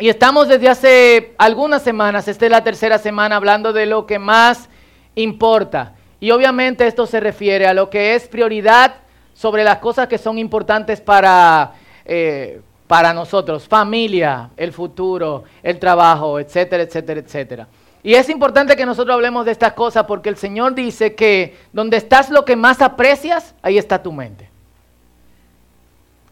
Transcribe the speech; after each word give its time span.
Y 0.00 0.08
estamos 0.08 0.46
desde 0.46 0.68
hace 0.68 1.34
algunas 1.38 1.82
semanas, 1.82 2.28
esta 2.28 2.44
es 2.44 2.52
la 2.52 2.62
tercera 2.62 2.98
semana, 2.98 3.34
hablando 3.34 3.72
de 3.72 3.84
lo 3.84 4.06
que 4.06 4.20
más 4.20 4.68
importa. 5.16 5.94
Y 6.20 6.30
obviamente 6.30 6.86
esto 6.86 7.04
se 7.04 7.18
refiere 7.18 7.66
a 7.66 7.74
lo 7.74 7.90
que 7.90 8.14
es 8.14 8.28
prioridad 8.28 8.94
sobre 9.34 9.64
las 9.64 9.78
cosas 9.78 10.06
que 10.06 10.16
son 10.16 10.38
importantes 10.38 11.00
para, 11.00 11.72
eh, 12.04 12.60
para 12.86 13.12
nosotros, 13.12 13.66
familia, 13.66 14.50
el 14.56 14.72
futuro, 14.72 15.42
el 15.64 15.80
trabajo, 15.80 16.38
etcétera, 16.38 16.84
etcétera, 16.84 17.20
etcétera. 17.20 17.68
Y 18.04 18.14
es 18.14 18.28
importante 18.28 18.76
que 18.76 18.86
nosotros 18.86 19.12
hablemos 19.14 19.46
de 19.46 19.50
estas 19.50 19.72
cosas 19.72 20.04
porque 20.04 20.28
el 20.28 20.36
Señor 20.36 20.76
dice 20.76 21.16
que 21.16 21.56
donde 21.72 21.96
estás 21.96 22.30
lo 22.30 22.44
que 22.44 22.54
más 22.54 22.82
aprecias, 22.82 23.56
ahí 23.62 23.78
está 23.78 24.00
tu 24.00 24.12
mente. 24.12 24.47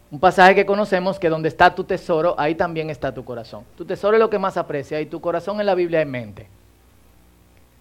Un 0.09 0.19
pasaje 0.19 0.55
que 0.55 0.65
conocemos 0.65 1.19
que 1.19 1.29
donde 1.29 1.49
está 1.49 1.75
tu 1.75 1.83
tesoro, 1.83 2.35
ahí 2.37 2.55
también 2.55 2.89
está 2.89 3.13
tu 3.13 3.25
corazón. 3.25 3.65
Tu 3.75 3.85
tesoro 3.85 4.15
es 4.15 4.19
lo 4.19 4.29
que 4.29 4.39
más 4.39 4.55
aprecia 4.55 5.01
y 5.01 5.05
tu 5.05 5.19
corazón 5.19 5.59
en 5.59 5.65
la 5.65 5.75
Biblia 5.75 6.01
es 6.01 6.07
mente. 6.07 6.47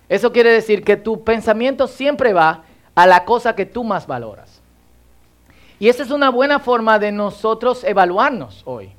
Eso 0.09 0.33
quiere 0.33 0.51
decir 0.51 0.85
que 0.85 0.97
tu 0.97 1.23
pensamiento 1.23 1.87
siempre 1.87 2.33
va 2.33 2.65
a 2.95 3.07
la 3.07 3.25
cosa 3.25 3.55
que 3.55 3.67
tú 3.67 3.85
más 3.85 4.07
valoras. 4.07 4.61
Y 5.79 5.89
esa 5.89 6.03
es 6.03 6.11
una 6.11 6.31
buena 6.31 6.59
forma 6.59 6.99
de 6.99 7.13
nosotros 7.13 7.85
evaluarnos 7.85 8.63
hoy. 8.65 8.91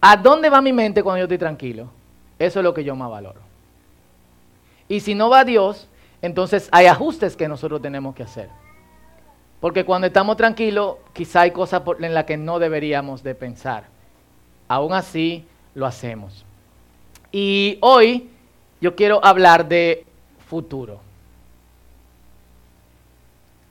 ¿A 0.00 0.16
dónde 0.16 0.48
va 0.48 0.62
mi 0.62 0.72
mente 0.72 1.02
cuando 1.02 1.18
yo 1.18 1.24
estoy 1.24 1.38
tranquilo? 1.38 1.90
Eso 2.38 2.60
es 2.60 2.64
lo 2.64 2.72
que 2.72 2.82
yo 2.82 2.96
más 2.96 3.10
valoro. 3.10 3.40
Y 4.88 5.00
si 5.00 5.14
no 5.14 5.28
va 5.28 5.44
Dios, 5.44 5.88
entonces 6.22 6.68
hay 6.72 6.86
ajustes 6.86 7.36
que 7.36 7.46
nosotros 7.46 7.82
tenemos 7.82 8.14
que 8.14 8.22
hacer. 8.22 8.48
Porque 9.60 9.84
cuando 9.84 10.06
estamos 10.06 10.36
tranquilos, 10.36 10.96
quizá 11.12 11.42
hay 11.42 11.50
cosas 11.50 11.82
en 12.00 12.14
las 12.14 12.24
que 12.24 12.38
no 12.38 12.58
deberíamos 12.58 13.22
de 13.22 13.34
pensar. 13.34 13.84
Aún 14.68 14.94
así, 14.94 15.46
lo 15.74 15.84
hacemos. 15.84 16.46
Y 17.30 17.78
hoy 17.82 18.30
yo 18.80 18.96
quiero 18.96 19.22
hablar 19.24 19.68
de 19.68 20.06
futuro. 20.48 21.00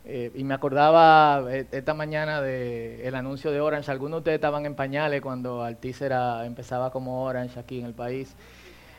Eh, 0.06 0.32
y 0.36 0.44
me 0.44 0.54
acordaba 0.54 1.44
eh, 1.52 1.66
esta 1.72 1.94
mañana 1.94 2.42
del 2.42 3.16
anuncio 3.16 3.52
de 3.52 3.60
Orange. 3.60 3.92
Algunos 3.92 4.18
de 4.18 4.20
ustedes 4.20 4.36
estaban 4.36 4.66
en 4.66 4.76
pañales 4.76 5.22
cuando 5.22 5.64
Altiz 5.64 6.02
empezaba 6.02 6.92
como 6.92 7.24
Orange 7.24 7.60
aquí 7.60 7.80
en 7.80 7.86
el 7.86 7.94
país. 7.94 8.36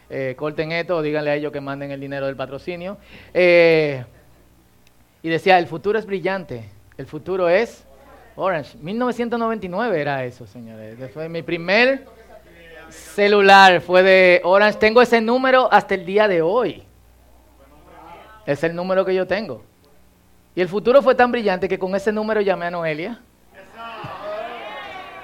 Eh, 0.09 0.35
corten 0.37 0.73
esto, 0.73 1.03
díganle 1.03 1.31
a 1.31 1.37
ellos 1.37 1.53
que 1.53 1.61
manden 1.61 1.93
el 1.93 2.01
dinero 2.01 2.27
del 2.27 2.37
patrocinio. 2.37 2.99
y 3.33 5.29
decía, 5.29 5.59
el 5.59 5.67
futuro 5.67 5.99
es 5.99 6.07
brillante 6.07 6.80
el 7.01 7.07
futuro 7.07 7.49
es 7.49 7.83
Orange. 8.37 8.77
1999 8.79 10.01
era 10.01 10.23
eso, 10.23 10.47
señores. 10.47 10.99
Fue 11.15 11.31
mi 11.31 11.41
primer 11.41 12.05
celular, 12.91 13.81
fue 13.81 14.03
de 14.03 14.43
Orange. 14.45 14.79
Tengo 14.79 15.01
ese 15.01 15.23
número 15.23 15.73
hasta 15.73 15.95
el 15.95 16.05
día 16.05 16.29
de 16.29 16.43
hoy. 16.43 16.83
Es 18.45 18.63
el 18.65 18.75
número 18.75 19.03
que 19.07 19.15
yo 19.15 19.27
tengo. 19.27 19.65
Y 20.55 20.61
el 20.61 20.69
futuro 20.69 21.01
fue 21.01 21.15
tan 21.15 21.33
brillante 21.33 21.69
que 21.69 21.79
con 21.79 21.95
ese 21.95 22.13
número 22.13 22.43
llamé 22.43 22.67
a 22.67 22.71
Noelia. 22.71 23.19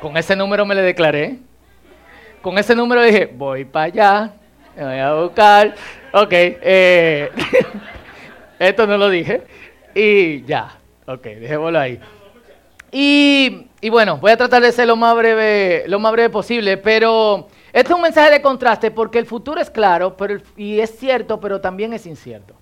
Con 0.01 0.17
ese 0.17 0.35
número 0.35 0.65
me 0.65 0.75
le 0.75 0.81
declaré. 0.81 1.41
Con 2.41 2.57
ese 2.57 2.75
número 2.75 3.03
dije, 3.03 3.27
voy 3.27 3.67
para 3.67 3.85
allá, 3.85 4.33
me 4.75 4.83
voy 4.83 4.99
a 4.99 5.15
buscar. 5.15 5.75
Ok, 6.15 6.33
eh, 6.33 7.31
esto 8.59 8.87
no 8.87 8.97
lo 8.97 9.11
dije. 9.11 9.43
Y 9.95 10.43
ya, 10.45 10.79
Ok, 11.07 11.23
dejémoslo 11.23 11.79
ahí. 11.79 12.01
Y, 12.91 13.69
bueno, 13.91 14.17
voy 14.19 14.31
a 14.31 14.37
tratar 14.37 14.63
de 14.63 14.73
ser 14.73 14.87
lo 14.89 14.97
más 14.97 15.15
breve, 15.15 15.85
lo 15.87 15.99
más 15.99 16.13
breve 16.13 16.31
posible, 16.31 16.77
pero 16.77 17.49
este 17.73 17.93
es 17.93 17.95
un 17.95 18.03
mensaje 18.03 18.31
de 18.31 18.43
contraste 18.43 18.91
porque 18.91 19.19
el 19.19 19.27
futuro 19.27 19.61
es 19.61 19.69
claro 19.69 20.17
pero 20.17 20.41
y 20.57 20.81
es 20.81 20.99
cierto, 20.99 21.39
pero 21.39 21.61
también 21.61 21.93
es 21.93 22.07
incierto. 22.07 22.55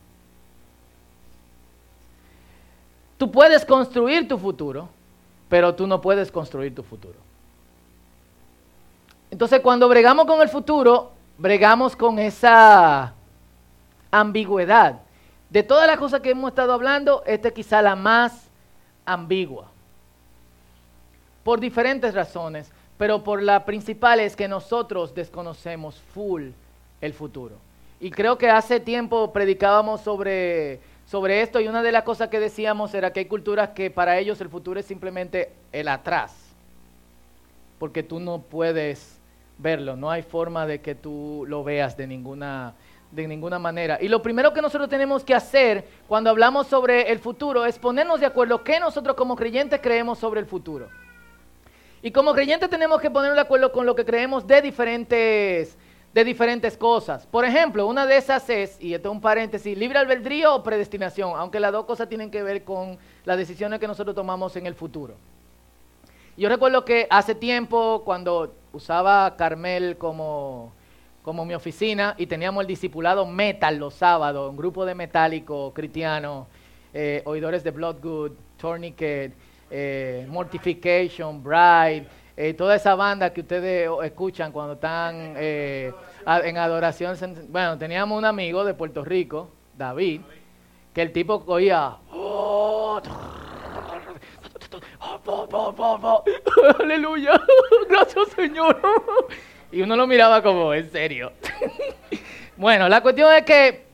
Tú 3.17 3.30
puedes 3.30 3.64
construir 3.64 4.27
tu 4.27 4.36
futuro, 4.36 4.89
pero 5.48 5.74
tú 5.74 5.86
no 5.86 6.01
puedes 6.01 6.33
construir 6.33 6.74
tu 6.74 6.83
futuro. 6.83 7.14
Entonces, 9.30 9.61
cuando 9.61 9.89
bregamos 9.89 10.27
con 10.27 10.42
el 10.42 10.48
futuro, 10.48 11.13
bregamos 11.39 11.95
con 11.95 12.18
esa 12.18 13.14
ambigüedad. 14.11 15.01
De 15.48 15.63
todas 15.63 15.86
las 15.86 15.98
cosas 15.98 16.20
que 16.20 16.30
hemos 16.30 16.51
estado 16.51 16.73
hablando, 16.73 17.23
esta 17.27 17.48
es 17.48 17.55
quizá 17.55 17.80
la 17.83 17.95
más 17.95 18.43
ambigua. 19.05 19.70
Por 21.42 21.61
diferentes 21.61 22.15
razones, 22.15 22.70
pero 22.97 23.23
por 23.23 23.42
la 23.42 23.65
principal 23.65 24.20
es 24.20 24.37
que 24.37 24.48
nosotros 24.48 25.15
desconocemos 25.15 26.01
full 26.15 26.51
el 27.01 27.13
futuro. 27.13 27.57
Y 28.01 28.11
creo 28.11 28.39
que 28.39 28.51
hace 28.51 28.81
tiempo 28.81 29.33
predicábamos 29.33 30.01
sobre, 30.01 30.81
sobre 31.07 31.42
esto 31.42 31.61
y 31.61 31.69
una 31.69 31.83
de 31.83 31.92
las 31.92 32.05
cosas 32.05 32.29
que 32.29 32.41
decíamos 32.41 32.95
era 32.95 33.13
que 33.13 33.20
hay 33.20 33.27
culturas 33.27 33.70
que 33.70 33.91
para 33.91 34.19
ellos 34.19 34.41
el 34.41 34.48
futuro 34.48 34.81
es 34.81 34.87
simplemente 34.87 35.53
el 35.73 35.89
atrás, 35.89 36.35
porque 37.79 38.03
tú 38.03 38.21
no 38.21 38.39
puedes 38.39 39.19
verlo, 39.59 39.97
no 39.97 40.11
hay 40.11 40.23
forma 40.23 40.67
de 40.67 40.81
que 40.81 40.95
tú 40.95 41.45
lo 41.47 41.63
veas 41.63 41.97
de 41.97 42.07
ninguna 42.07 42.75
de 43.14 43.29
ninguna 43.29 43.58
manera. 43.58 43.98
Y 44.01 44.08
lo 44.08 44.20
primero 44.23 44.52
que 44.52 44.61
nosotros 44.61 44.89
tenemos 44.89 45.23
que 45.23 45.35
hacer 45.35 45.85
cuando 46.08 46.30
hablamos 46.30 46.67
sobre 46.67 47.13
el 47.13 47.19
futuro 47.19 47.64
es 47.64 47.79
ponernos 47.79 48.20
de 48.20 48.27
acuerdo 48.27 48.64
qué 48.64 48.80
nosotros 48.80 49.14
como 49.14 49.36
creyentes 49.36 49.80
creemos 49.80 50.19
sobre 50.19 50.41
el 50.41 50.47
futuro. 50.47 50.89
Y 52.03 52.11
como 52.11 52.35
creyentes 52.35 52.69
tenemos 52.69 53.01
que 53.01 53.11
ponernos 53.11 53.36
de 53.36 53.42
acuerdo 53.42 53.73
con 53.73 53.86
lo 53.86 53.95
que 53.95 54.05
creemos 54.05 54.47
de 54.47 54.61
diferentes, 54.61 55.77
de 56.13 56.24
diferentes 56.24 56.77
cosas. 56.77 57.27
Por 57.27 57.45
ejemplo, 57.45 57.86
una 57.86 58.05
de 58.05 58.17
esas 58.17 58.51
es, 58.51 58.83
y 58.83 58.95
esto 58.95 59.08
es 59.08 59.13
un 59.13 59.20
paréntesis, 59.20 59.79
libre 59.79 59.98
albedrío 59.98 60.57
o 60.57 60.63
predestinación, 60.63 61.33
aunque 61.36 61.61
las 61.61 61.73
dos 61.73 61.85
cosas 61.85 62.08
tienen 62.08 62.30
que 62.30 62.42
ver 62.42 62.64
con 62.64 62.98
las 63.24 63.39
decisiones 63.39 63.79
que 63.79 63.86
nosotros 63.86 64.14
tomamos 64.14 64.57
en 64.57 64.67
el 64.67 64.74
futuro. 64.74 65.14
Yo 66.36 66.48
recuerdo 66.48 66.85
que 66.85 67.07
hace 67.11 67.36
tiempo, 67.36 68.03
cuando 68.05 68.53
usaba 68.73 69.36
Carmel 69.36 69.97
como 69.97 70.73
como 71.24 71.46
mi 71.46 71.55
oficina 71.55 72.14
y 72.18 72.27
teníamos 72.27 72.61
el 72.61 72.67
discipulado 72.67 73.24
metal 73.24 73.79
los 73.79 73.95
sábados, 73.95 74.51
un 74.51 74.58
grupo 74.58 74.85
de 74.85 74.95
metálicos 74.95 75.73
cristianos, 75.73 76.46
eh, 76.92 77.23
oidores 77.24 77.64
de 77.64 77.70
Bloodgood, 77.70 78.33
Tourniquet, 78.58 79.33
eh, 79.70 80.27
Mortification, 80.29 81.42
Bride, 81.42 82.07
eh, 82.36 82.52
toda 82.52 82.77
esa 82.77 82.95
banda 82.95 83.33
que 83.33 83.40
ustedes 83.40 83.89
escuchan 84.05 84.52
cuando 84.52 84.74
están 84.74 85.35
en 85.39 86.58
adoración. 86.58 87.17
Bueno, 87.48 87.79
teníamos 87.79 88.18
un 88.18 88.27
amigo 88.27 88.62
de 88.62 88.74
Puerto 88.74 89.02
Rico, 89.02 89.48
David, 89.79 90.20
que 90.92 91.01
el 91.01 91.11
tipo 91.11 91.42
oía... 91.46 91.96
Aleluya, 96.80 97.41
gracias 97.89 98.29
Señor. 98.36 98.79
Y 99.74 99.83
uno 99.83 99.96
lo 99.96 100.07
miraba 100.07 100.40
como, 100.40 100.73
en 100.73 100.89
serio. 100.89 101.33
bueno, 102.57 102.89
la 102.89 103.01
cuestión 103.01 103.33
es 103.35 103.42
que 103.42 103.85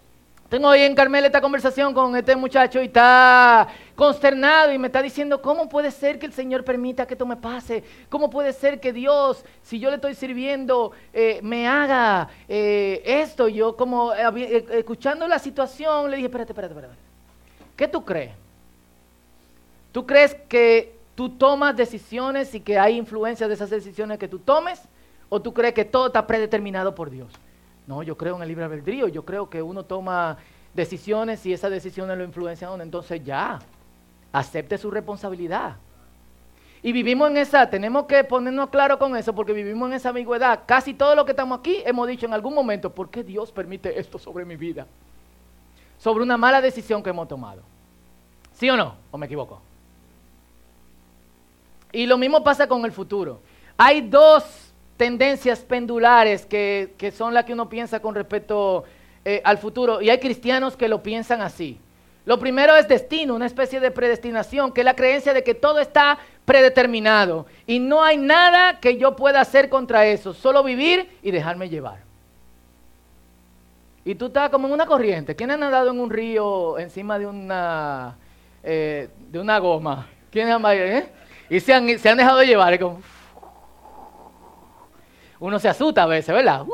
tengo 0.51 0.69
hoy 0.69 0.83
en 0.83 0.95
Carmel 0.95 1.25
esta 1.25 1.41
conversación 1.41 1.95
con 1.95 2.15
este 2.15 2.37
muchacho 2.37 2.83
y 2.83 2.85
está 2.85 3.67
consternado 3.97 4.75
y 4.75 4.79
me 4.79 4.89
está 4.89 5.01
diciendo, 5.01 5.41
¿cómo 5.41 5.71
puede 5.71 5.91
ser 5.91 6.19
que 6.19 6.27
el 6.27 6.35
Señor 6.35 6.65
permita 6.65 7.07
que 7.07 7.15
esto 7.15 7.25
me 7.25 7.37
pase? 7.37 7.83
¿Cómo 8.11 8.29
puede 8.29 8.53
ser 8.53 8.79
que 8.79 8.93
Dios, 8.93 9.43
si 9.63 9.81
yo 9.81 9.89
le 9.89 9.97
estoy 9.97 10.15
sirviendo, 10.15 10.93
eh, 11.15 11.41
me 11.43 11.67
haga 11.67 12.29
eh, 12.47 13.01
esto? 13.07 13.49
Yo 13.49 13.75
como 13.75 14.13
eh, 14.13 14.67
escuchando 14.73 15.27
la 15.27 15.39
situación 15.39 16.11
le 16.11 16.19
dije, 16.19 16.27
espérate, 16.27 16.53
espérate, 16.53 16.75
espérate. 16.75 16.99
¿Qué 17.75 17.89
tú 17.89 18.05
crees? 18.05 18.33
¿Tú 19.93 20.07
crees 20.07 20.35
que 20.47 20.95
tú 21.15 21.31
tomas 21.31 21.75
decisiones 21.75 22.55
y 22.55 22.61
que 22.61 22.79
hay 22.79 22.99
influencia 22.99 23.49
de 23.49 23.55
esas 23.55 23.71
decisiones 23.71 24.19
que 24.19 24.29
tú 24.29 24.41
tomes? 24.41 24.90
¿O 25.31 25.41
tú 25.41 25.55
crees 25.55 25.73
que 25.73 25.87
todo 25.87 26.09
está 26.09 26.27
predeterminado 26.27 26.95
por 26.95 27.09
Dios? 27.09 27.33
No, 27.87 28.03
yo 28.03 28.17
creo 28.17 28.37
en 28.37 28.43
el 28.43 28.49
libre 28.49 28.65
albedrío, 28.65 29.09
yo 29.09 29.25
creo 29.25 29.49
que 29.49 29.63
uno 29.63 29.85
toma 29.85 30.37
decisiones 30.75 31.47
y 31.47 31.53
esas 31.53 31.71
decisiones 31.71 32.19
lo 32.19 32.25
influencian, 32.25 32.81
entonces 32.81 33.25
ya, 33.25 33.61
acepte 34.33 34.77
su 34.77 34.91
responsabilidad. 34.91 35.77
Y 36.83 36.93
vivimos 36.93 37.31
en 37.31 37.37
esa, 37.37 37.69
tenemos 37.69 38.07
que 38.07 38.25
ponernos 38.25 38.71
claro 38.71 38.99
con 38.99 39.17
eso 39.17 39.35
porque 39.35 39.53
vivimos 39.53 39.89
en 39.89 39.95
esa 39.95 40.09
ambigüedad. 40.09 40.63
Casi 40.67 40.95
todo 40.95 41.15
lo 41.15 41.25
que 41.25 41.33
estamos 41.33 41.59
aquí 41.59 41.83
hemos 41.85 42.09
dicho 42.09 42.27
en 42.27 42.33
algún 42.33 42.55
momento, 42.55 42.91
¿por 42.91 43.11
qué 43.11 43.23
Dios 43.23 43.53
permite 43.53 43.99
esto 43.99 44.19
sobre 44.19 44.45
mi 44.45 44.57
vida? 44.57 44.87
Sobre 45.99 46.25
una 46.25 46.39
mala 46.39 46.61
decisión 46.61 47.03
que 47.03 47.11
hemos 47.11 47.29
tomado. 47.29 47.63
¿Sí 48.53 48.69
o 48.71 48.77
no? 48.77 48.97
¿O 49.11 49.19
me 49.19 49.27
equivoco? 49.27 49.61
Y 51.93 52.07
lo 52.07 52.17
mismo 52.17 52.43
pasa 52.43 52.67
con 52.67 52.85
el 52.85 52.93
futuro. 52.93 53.41
Hay 53.77 54.01
dos 54.01 54.70
tendencias 55.01 55.61
pendulares 55.61 56.45
que, 56.45 57.11
son 57.17 57.33
las 57.33 57.47
que 57.47 57.55
uno 57.55 57.71
piensa 57.71 58.01
con 58.01 58.15
respecto 58.15 58.85
eh, 59.25 59.41
al 59.45 59.57
futuro. 59.57 60.03
Y 60.03 60.11
hay 60.11 60.19
cristianos 60.19 60.77
que 60.77 60.89
lo 60.89 61.03
piensan 61.03 61.41
así. 61.41 61.81
Lo 62.27 62.39
primero 62.39 62.77
es 62.77 62.87
destino, 62.87 63.35
una 63.35 63.47
especie 63.47 63.81
de 63.81 63.91
predestinación, 63.91 64.75
que 64.75 64.83
es 64.83 64.85
la 64.85 64.95
creencia 64.95 65.33
de 65.33 65.43
que 65.43 65.55
todo 65.55 65.79
está 65.79 66.19
predeterminado 66.45 67.47
y 67.67 67.79
no 67.79 68.05
hay 68.05 68.19
nada 68.19 68.79
que 68.79 68.99
yo 68.99 69.17
pueda 69.17 69.41
hacer 69.41 69.71
contra 69.71 70.05
eso, 70.05 70.35
solo 70.35 70.63
vivir 70.63 71.09
y 71.23 71.31
dejarme 71.31 71.71
llevar. 71.71 72.01
Y 74.05 74.15
tú 74.17 74.27
estás 74.27 74.51
como 74.51 74.69
en 74.69 74.75
una 74.75 74.85
corriente. 74.85 75.35
¿Quién 75.35 75.51
ha 75.51 75.57
nadado 75.57 75.93
en 75.93 75.99
un 75.99 76.11
río 76.11 76.79
encima 76.79 77.19
de 77.19 77.27
una, 77.27 78.19
eh, 78.63 79.09
de 79.31 79.39
una 79.39 79.59
goma? 79.61 80.09
¿Quién 80.31 80.51
ha 80.51 80.75
eh? 80.75 81.09
Y 81.49 81.59
se 81.59 81.73
han, 81.73 81.99
se 81.99 82.07
han 82.07 82.19
dejado 82.19 82.43
llevar. 82.43 82.79
Como, 82.79 83.01
uno 85.41 85.59
se 85.59 85.69
asusta 85.69 86.05
a 86.05 86.07
veces, 86.07 86.35
¿verdad? 86.35 86.65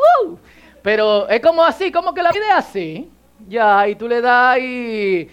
Pero 0.83 1.29
es 1.29 1.41
como 1.41 1.65
así, 1.65 1.91
como 1.91 2.13
que 2.13 2.23
la 2.23 2.33
vida 2.33 2.47
es 2.49 2.55
así. 2.67 3.11
Ya, 3.49 3.89
y 3.89 3.95
tú 3.95 4.09
le 4.09 4.21
das 4.21 4.59
y, 4.59 5.29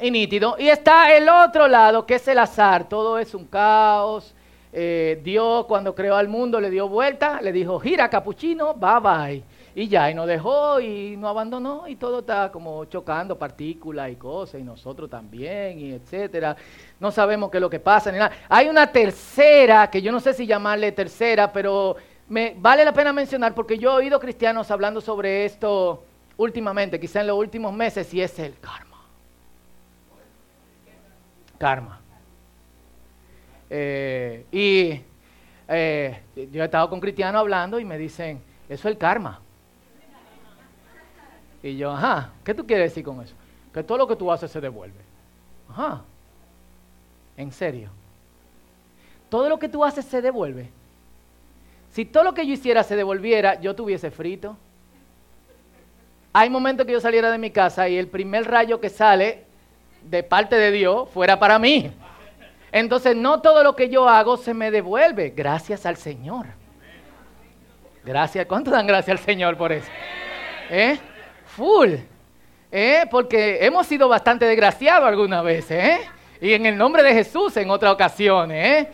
nítido. 0.00 0.56
Y 0.58 0.68
está 0.68 1.14
el 1.16 1.28
otro 1.28 1.66
lado, 1.66 2.06
que 2.06 2.16
es 2.16 2.28
el 2.28 2.38
azar. 2.38 2.88
Todo 2.88 3.18
es 3.18 3.34
un 3.34 3.46
caos. 3.46 4.34
Eh, 4.72 5.20
Dios 5.22 5.66
cuando 5.66 5.94
creó 5.94 6.16
al 6.16 6.28
mundo 6.28 6.60
le 6.60 6.68
dio 6.68 6.88
vuelta, 6.88 7.40
le 7.40 7.52
dijo, 7.52 7.78
gira 7.78 8.10
capuchino, 8.10 8.74
bye 8.74 9.00
bye. 9.00 9.44
Y 9.76 9.88
ya, 9.88 10.10
y 10.10 10.14
nos 10.14 10.26
dejó 10.26 10.80
y 10.80 11.16
nos 11.16 11.30
abandonó 11.30 11.88
y 11.88 11.96
todo 11.96 12.20
está 12.20 12.50
como 12.50 12.84
chocando 12.84 13.38
partículas 13.38 14.10
y 14.10 14.16
cosas, 14.16 14.60
y 14.60 14.64
nosotros 14.64 15.10
también, 15.10 15.78
y 15.78 15.92
etcétera. 15.92 16.56
No 16.98 17.10
sabemos 17.10 17.50
qué 17.50 17.58
es 17.58 17.60
lo 17.60 17.70
que 17.70 17.80
pasa 17.80 18.10
ni 18.10 18.18
nada. 18.18 18.32
Hay 18.48 18.68
una 18.68 18.90
tercera, 18.90 19.88
que 19.90 20.02
yo 20.02 20.10
no 20.10 20.20
sé 20.20 20.32
si 20.34 20.46
llamarle 20.46 20.92
tercera, 20.92 21.52
pero 21.52 21.96
me 22.28 22.54
vale 22.58 22.84
la 22.84 22.92
pena 22.92 23.12
mencionar 23.12 23.54
porque 23.54 23.78
yo 23.78 23.92
he 23.92 24.04
oído 24.04 24.18
cristianos 24.18 24.70
hablando 24.70 25.00
sobre 25.00 25.44
esto 25.44 26.04
últimamente, 26.36 26.98
quizá 26.98 27.20
en 27.20 27.28
los 27.28 27.38
últimos 27.38 27.72
meses, 27.72 28.12
y 28.14 28.20
es 28.20 28.38
el 28.38 28.58
karma. 28.58 28.98
Karma. 31.58 32.00
Eh, 33.70 34.46
y 34.50 35.00
eh, 35.68 36.22
yo 36.50 36.62
he 36.62 36.64
estado 36.64 36.88
con 36.90 37.00
cristianos 37.00 37.40
hablando 37.40 37.78
y 37.78 37.84
me 37.84 37.98
dicen, 37.98 38.40
eso 38.68 38.88
es 38.88 38.92
el 38.92 38.98
karma. 38.98 39.40
Y 41.62 41.76
yo, 41.76 41.92
ajá, 41.92 42.32
¿qué 42.44 42.52
tú 42.52 42.66
quieres 42.66 42.90
decir 42.90 43.04
con 43.04 43.22
eso? 43.22 43.34
Que 43.72 43.82
todo 43.82 43.98
lo 43.98 44.06
que 44.06 44.16
tú 44.16 44.30
haces 44.30 44.50
se 44.50 44.60
devuelve. 44.60 45.00
Ajá. 45.70 46.02
En 47.36 47.50
serio. 47.50 47.90
Todo 49.30 49.48
lo 49.48 49.58
que 49.58 49.68
tú 49.68 49.84
haces 49.84 50.04
se 50.04 50.20
devuelve. 50.20 50.70
Si 51.94 52.04
todo 52.04 52.24
lo 52.24 52.34
que 52.34 52.44
yo 52.44 52.52
hiciera 52.52 52.82
se 52.82 52.96
devolviera, 52.96 53.60
yo 53.60 53.76
tuviese 53.76 54.10
frito. 54.10 54.56
Hay 56.32 56.50
momentos 56.50 56.84
que 56.84 56.92
yo 56.92 57.00
saliera 57.00 57.30
de 57.30 57.38
mi 57.38 57.52
casa 57.52 57.88
y 57.88 57.96
el 57.96 58.08
primer 58.08 58.50
rayo 58.50 58.80
que 58.80 58.90
sale 58.90 59.44
de 60.02 60.24
parte 60.24 60.56
de 60.56 60.72
Dios 60.72 61.08
fuera 61.10 61.38
para 61.38 61.56
mí. 61.60 61.92
Entonces 62.72 63.14
no 63.14 63.40
todo 63.40 63.62
lo 63.62 63.76
que 63.76 63.88
yo 63.90 64.08
hago 64.08 64.36
se 64.36 64.54
me 64.54 64.72
devuelve. 64.72 65.30
Gracias 65.36 65.86
al 65.86 65.96
Señor. 65.96 66.46
Gracias. 68.04 68.44
¿Cuánto 68.46 68.72
dan 68.72 68.88
gracias 68.88 69.20
al 69.20 69.24
Señor 69.24 69.56
por 69.56 69.70
eso? 69.70 69.88
¿Eh? 70.70 70.98
Full. 71.46 71.90
¿Eh? 72.72 73.04
Porque 73.08 73.64
hemos 73.64 73.86
sido 73.86 74.08
bastante 74.08 74.46
desgraciados 74.46 75.08
algunas 75.08 75.44
veces. 75.44 75.84
¿eh? 75.84 76.00
Y 76.40 76.54
en 76.54 76.66
el 76.66 76.76
nombre 76.76 77.04
de 77.04 77.14
Jesús 77.14 77.56
en 77.56 77.70
otras 77.70 77.92
ocasiones. 77.92 78.66
¿eh? 78.66 78.92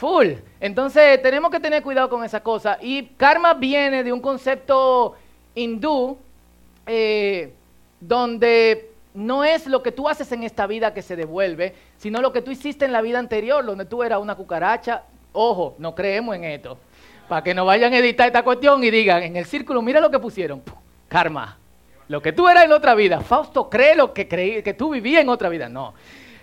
Full. 0.00 0.28
Entonces 0.60 1.20
tenemos 1.20 1.50
que 1.50 1.60
tener 1.60 1.82
cuidado 1.82 2.08
con 2.08 2.24
esa 2.24 2.42
cosa. 2.42 2.78
Y 2.80 3.08
karma 3.18 3.52
viene 3.52 4.02
de 4.02 4.10
un 4.10 4.20
concepto 4.22 5.14
hindú 5.54 6.16
eh, 6.86 7.52
donde 8.00 8.92
no 9.12 9.44
es 9.44 9.66
lo 9.66 9.82
que 9.82 9.92
tú 9.92 10.08
haces 10.08 10.32
en 10.32 10.42
esta 10.42 10.66
vida 10.66 10.94
que 10.94 11.02
se 11.02 11.16
devuelve, 11.16 11.74
sino 11.98 12.22
lo 12.22 12.32
que 12.32 12.40
tú 12.40 12.50
hiciste 12.50 12.86
en 12.86 12.92
la 12.92 13.02
vida 13.02 13.18
anterior, 13.18 13.62
donde 13.62 13.84
tú 13.84 14.02
eras 14.02 14.20
una 14.20 14.36
cucaracha. 14.36 15.02
Ojo, 15.34 15.74
no 15.76 15.94
creemos 15.94 16.34
en 16.34 16.44
esto. 16.44 16.78
Para 17.28 17.44
que 17.44 17.52
no 17.52 17.66
vayan 17.66 17.92
a 17.92 17.98
editar 17.98 18.26
esta 18.26 18.42
cuestión 18.42 18.82
y 18.82 18.90
digan, 18.90 19.22
en 19.22 19.36
el 19.36 19.44
círculo, 19.44 19.82
mira 19.82 20.00
lo 20.00 20.10
que 20.10 20.18
pusieron. 20.18 20.62
Karma. 21.08 21.58
Lo 22.08 22.22
que 22.22 22.32
tú 22.32 22.48
eras 22.48 22.64
en 22.64 22.72
otra 22.72 22.94
vida. 22.94 23.20
Fausto 23.20 23.68
cree 23.68 23.94
lo 23.94 24.14
que 24.14 24.26
creí, 24.26 24.62
que 24.62 24.72
tú 24.72 24.88
vivías 24.88 25.20
en 25.20 25.28
otra 25.28 25.50
vida. 25.50 25.68
No. 25.68 25.92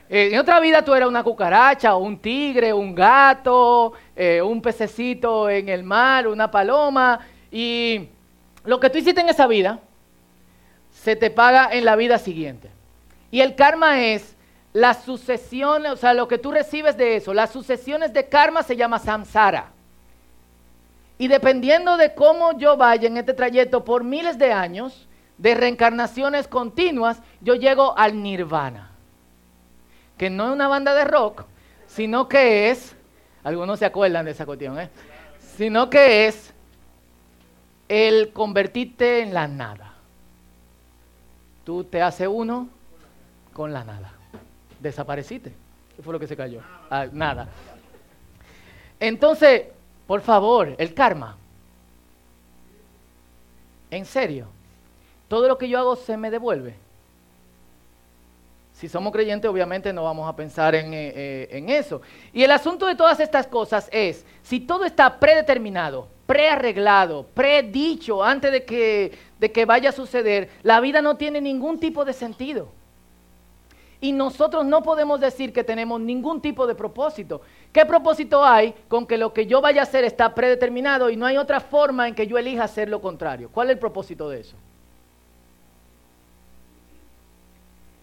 Eh, 0.10 0.30
en 0.32 0.40
otra 0.40 0.60
vida 0.60 0.84
tú 0.84 0.94
eras 0.94 1.10
una 1.10 1.24
cucaracha, 1.24 1.96
un 1.96 2.18
tigre, 2.20 2.72
un 2.74 2.96
gato, 2.96 3.94
eh, 4.16 4.42
un 4.42 4.62
pececito 4.62 5.50
en 5.50 5.68
el 5.70 5.84
mar, 5.84 6.28
una 6.28 6.50
paloma. 6.50 7.20
Y 7.52 8.08
lo 8.64 8.80
que 8.80 8.90
tú 8.90 8.98
hiciste 8.98 9.22
en 9.22 9.30
esa 9.30 9.48
vida 9.48 9.80
se 10.92 11.16
te 11.16 11.30
paga 11.30 11.70
en 11.72 11.86
la 11.86 11.96
vida 11.96 12.18
siguiente. 12.18 12.70
Y 13.32 13.42
el 13.42 13.56
karma 13.56 14.02
es 14.02 14.36
la 14.74 14.94
sucesión, 14.94 15.86
o 15.88 15.96
sea, 15.96 16.14
lo 16.14 16.28
que 16.28 16.38
tú 16.38 16.52
recibes 16.52 16.98
de 16.98 17.18
eso. 17.18 17.34
Las 17.34 17.52
sucesiones 17.52 18.14
de 18.14 18.30
karma 18.30 18.64
se 18.64 18.76
llama 18.76 19.00
samsara. 19.00 19.72
Y 21.18 21.28
dependiendo 21.28 21.98
de 21.98 22.14
cómo 22.14 22.58
yo 22.58 22.78
vaya 22.78 23.08
en 23.08 23.18
este 23.18 23.34
trayecto 23.34 23.84
por 23.84 24.04
miles 24.04 24.38
de 24.38 24.54
años, 24.54 25.08
de 25.38 25.56
reencarnaciones 25.56 26.48
continuas, 26.48 27.22
yo 27.42 27.56
llego 27.56 27.98
al 27.98 28.22
nirvana. 28.22 28.92
Que 30.18 30.30
no 30.30 30.48
es 30.48 30.54
una 30.54 30.68
banda 30.68 30.94
de 30.94 31.06
rock, 31.06 31.46
sino 31.88 32.28
que 32.28 32.70
es, 32.70 32.96
algunos 33.44 33.80
se 33.80 33.86
acuerdan 33.86 34.26
de 34.26 34.32
esa 34.32 34.46
cuestión, 34.46 34.80
¿eh? 34.80 34.90
sino 35.40 35.90
que 35.90 36.28
es 36.28 36.54
el 37.88 38.32
convertirte 38.34 39.22
en 39.22 39.34
la 39.34 39.48
nada. 39.48 39.94
Tú 41.64 41.84
te 41.84 42.02
haces 42.02 42.28
uno 42.30 42.70
con 43.54 43.74
la 43.74 43.84
nada. 43.84 44.14
Desapareciste. 44.80 45.54
¿Qué 45.96 46.02
fue 46.02 46.14
lo 46.14 46.20
que 46.20 46.28
se 46.28 46.38
cayó? 46.38 46.62
Ah, 46.90 47.08
nada. 47.12 47.50
Entonces, 49.00 49.64
por 50.06 50.22
favor, 50.22 50.76
el 50.78 50.94
karma. 50.94 51.38
En 53.90 54.06
serio 54.06 54.48
todo 55.28 55.48
lo 55.48 55.58
que 55.58 55.70
yo 55.70 55.80
hago 55.80 55.96
se 55.96 56.18
me 56.18 56.32
devuelve. 56.32 56.76
Si 58.78 58.88
somos 58.88 59.12
creyentes, 59.12 59.50
obviamente 59.50 59.92
no 59.92 60.04
vamos 60.04 60.30
a 60.30 60.36
pensar 60.36 60.76
en, 60.76 60.94
eh, 60.94 61.12
eh, 61.16 61.48
en, 61.50 61.68
eso. 61.68 62.00
Y 62.32 62.44
el 62.44 62.52
asunto 62.52 62.86
de 62.86 62.94
todas 62.94 63.20
estas 63.20 63.48
cosas 63.48 63.90
es, 63.92 64.24
si 64.44 64.60
todo 64.60 64.86
está 64.86 65.20
predeterminado, 65.20 66.10
prearreglado, 66.28 67.26
predicho 67.34 68.24
antes 68.24 68.52
de 68.52 68.66
que, 68.66 69.18
de 69.40 69.52
que 69.52 69.66
vaya 69.66 69.90
a 69.90 69.94
suceder, 69.94 70.52
la 70.62 70.80
vida 70.80 71.02
no 71.02 71.18
tiene 71.18 71.42
ningún 71.42 71.80
tipo 71.80 72.06
de 72.06 72.14
sentido. 72.14 72.70
Y 74.00 74.12
nosotros 74.12 74.64
no 74.64 74.84
podemos 74.84 75.20
decir 75.20 75.52
que 75.52 75.64
tenemos 75.64 76.00
ningún 76.00 76.40
tipo 76.40 76.68
de 76.68 76.76
propósito. 76.76 77.42
¿Qué 77.74 77.84
propósito 77.84 78.46
hay 78.46 78.76
con 78.88 79.08
que 79.08 79.18
lo 79.18 79.34
que 79.34 79.48
yo 79.48 79.60
vaya 79.60 79.82
a 79.82 79.86
hacer 79.86 80.04
está 80.04 80.36
predeterminado 80.36 81.10
y 81.10 81.18
no 81.18 81.26
hay 81.26 81.38
otra 81.38 81.62
forma 81.62 82.08
en 82.08 82.14
que 82.14 82.28
yo 82.28 82.38
elija 82.38 82.66
hacer 82.66 82.90
lo 82.90 83.02
contrario? 83.02 83.50
¿Cuál 83.52 83.70
es 83.70 83.74
el 83.74 83.80
propósito 83.80 84.30
de 84.30 84.42
eso? 84.42 84.56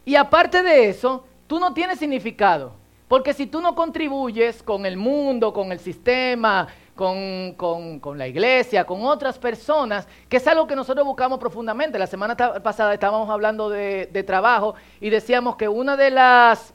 Y 0.04 0.16
aparte 0.16 0.62
de 0.62 0.88
eso, 0.88 1.24
tú 1.46 1.58
no 1.58 1.72
tienes 1.72 1.98
significado. 1.98 2.72
Porque 3.08 3.32
si 3.32 3.46
tú 3.46 3.60
no 3.60 3.74
contribuyes 3.74 4.62
con 4.62 4.86
el 4.86 4.96
mundo, 4.96 5.52
con 5.52 5.72
el 5.72 5.78
sistema, 5.78 6.68
con, 6.94 8.16
la 8.16 8.26
iglesia, 8.26 8.84
con 8.84 9.04
otras 9.04 9.38
personas, 9.38 10.06
que 10.28 10.36
es 10.38 10.46
algo 10.46 10.66
que 10.66 10.76
nosotros 10.76 11.06
buscamos 11.06 11.38
profundamente. 11.38 11.98
La 11.98 12.06
semana 12.06 12.36
pasada 12.36 12.94
estábamos 12.94 13.28
hablando 13.28 13.68
de, 13.68 14.24
trabajo 14.26 14.74
y 15.00 15.10
decíamos 15.10 15.56
que 15.56 15.68
una 15.68 15.96
de 15.96 16.10
las, 16.10 16.72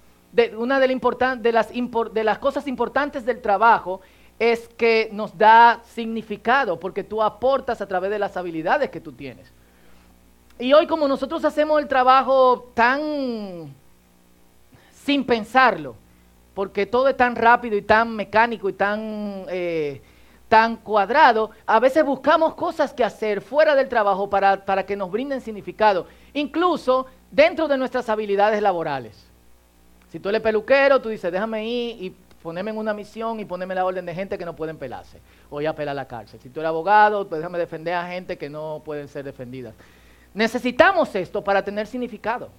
una 0.58 0.80
de, 0.80 0.88
de, 0.88 1.52
las, 1.52 1.70
de 2.14 2.24
las 2.24 2.40
cosas 2.40 2.68
importantes 2.68 3.26
del 3.26 3.42
trabajo 3.42 4.02
es 4.38 4.70
que 4.70 5.10
nos 5.12 5.38
da 5.38 5.82
significado, 5.84 6.80
porque 6.80 7.04
tú 7.04 7.22
aportas 7.22 7.82
a 7.82 7.88
través 7.88 8.10
de 8.10 8.20
las 8.20 8.38
habilidades 8.38 8.90
que 8.90 9.02
tú 9.02 9.12
tienes. 9.12 9.52
Y 10.60 10.74
hoy 10.74 10.88
como 10.88 11.08
nosotros 11.08 11.46
hacemos 11.46 11.82
el 11.82 11.88
trabajo 11.88 12.70
tan 12.74 13.74
sin 14.94 15.26
pensarlo, 15.26 15.96
porque 16.54 16.86
todo 16.86 17.08
es 17.08 17.16
tan 17.16 17.38
rápido 17.38 17.78
y 17.78 17.82
tan 17.82 18.14
mecánico 18.14 18.70
y 18.70 18.74
tan, 18.74 19.46
eh, 19.48 20.02
tan 20.50 20.76
cuadrado, 20.76 21.52
a 21.66 21.80
veces 21.80 22.04
buscamos 22.04 22.56
cosas 22.56 22.94
que 22.94 23.06
hacer 23.06 23.40
fuera 23.40 23.74
del 23.74 23.88
trabajo 23.88 24.30
para, 24.30 24.66
para 24.66 24.86
que 24.86 24.98
nos 24.98 25.10
brinden 25.10 25.40
significado, 25.40 26.06
incluso 26.34 27.06
dentro 27.32 27.70
de 27.70 27.78
nuestras 27.78 28.10
habilidades 28.10 28.62
laborales. 28.62 29.26
Si 30.12 30.20
tú 30.20 30.28
eres 30.28 30.42
peluquero, 30.42 31.02
tú 31.02 31.08
dices, 31.08 31.32
déjame 31.32 31.66
ir 31.66 32.04
y 32.04 32.16
ponerme 32.44 32.72
en 32.72 32.78
una 32.78 32.94
misión 32.94 33.40
y 33.40 33.46
ponerme 33.46 33.76
la 33.76 33.86
orden 33.86 34.06
de 34.06 34.14
gente 34.14 34.38
que 34.38 34.46
no 34.46 34.56
pueden 34.56 34.78
pelarse 34.78 35.20
ir 35.60 35.68
a 35.68 35.74
pelar 35.74 35.94
a 35.94 35.96
la 35.96 36.08
cárcel. 36.08 36.40
Si 36.42 36.50
tú 36.50 36.60
eres 36.60 36.70
abogado, 36.70 37.28
pues 37.28 37.40
déjame 37.40 37.58
defender 37.58 37.96
a 37.96 38.08
gente 38.08 38.38
que 38.38 38.50
no 38.50 38.82
pueden 38.86 39.08
ser 39.08 39.26
defendidas. 39.26 39.74
Necesitamos 40.34 41.14
esto 41.16 41.44
para 41.44 41.64
tener 41.64 41.88
significado. 41.88 42.50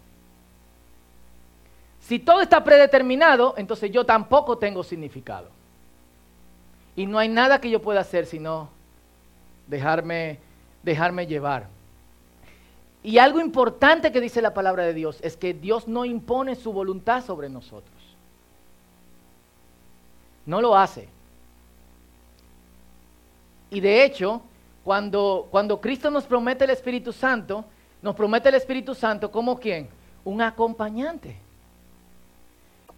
Si 2.01 2.19
todo 2.19 2.41
está 2.41 2.65
predeterminado, 2.65 3.55
entonces 3.57 3.91
yo 3.91 4.05
tampoco 4.05 4.59
tengo 4.59 4.83
significado. 4.83 5.49
Y 6.97 7.07
no 7.07 7.19
hay 7.19 7.29
nada 7.29 7.61
que 7.61 7.71
yo 7.71 7.81
pueda 7.81 8.01
hacer 8.01 8.27
sino 8.27 8.69
dejarme, 9.67 10.39
dejarme 10.83 11.27
llevar. 11.27 11.69
Y 13.03 13.19
algo 13.19 13.41
importante 13.41 14.13
que 14.13 14.21
dice 14.21 14.43
la 14.43 14.53
palabra 14.53 14.85
de 14.85 14.93
Dios 14.93 15.19
es 15.23 15.37
que 15.37 15.55
Dios 15.55 15.89
no 15.89 16.05
impone 16.05 16.55
su 16.57 16.73
voluntad 16.73 17.25
sobre 17.25 17.49
nosotros. 17.49 17.97
No 20.45 20.61
lo 20.61 20.77
hace. 20.77 21.09
Y 23.71 23.81
de 23.81 24.05
hecho, 24.05 24.43
cuando, 24.85 25.49
cuando 25.51 25.81
Cristo 25.81 26.11
nos 26.11 26.25
promete 26.25 26.65
el 26.65 26.71
Espíritu 26.71 27.13
Santo, 27.13 27.65
nos 28.03 28.15
promete 28.15 28.49
el 28.49 28.55
Espíritu 28.55 28.95
Santo 28.95 29.31
como 29.31 29.59
quién? 29.59 29.89
Un 30.25 30.41
acompañante. 30.43 31.37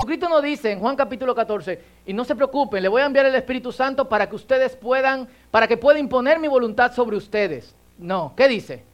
Cristo 0.07 0.29
nos 0.29 0.43
dice 0.43 0.73
en 0.73 0.81
Juan 0.81 0.97
capítulo 0.97 1.35
14, 1.35 1.81
y 2.07 2.13
no 2.13 2.25
se 2.25 2.35
preocupen, 2.35 2.83
le 2.83 2.89
voy 2.89 3.03
a 3.03 3.07
enviar 3.07 3.27
el 3.27 3.35
Espíritu 3.35 3.73
Santo 3.73 4.09
para 4.09 4.29
que 4.29 4.37
ustedes 4.37 4.77
puedan, 4.77 5.29
para 5.51 5.69
que 5.69 5.77
pueda 5.77 5.99
imponer 5.99 6.39
mi 6.39 6.49
voluntad 6.49 6.93
sobre 6.93 7.17
ustedes. 7.17 7.75
No, 7.99 8.33
¿qué 8.37 8.49
dice? 8.49 8.85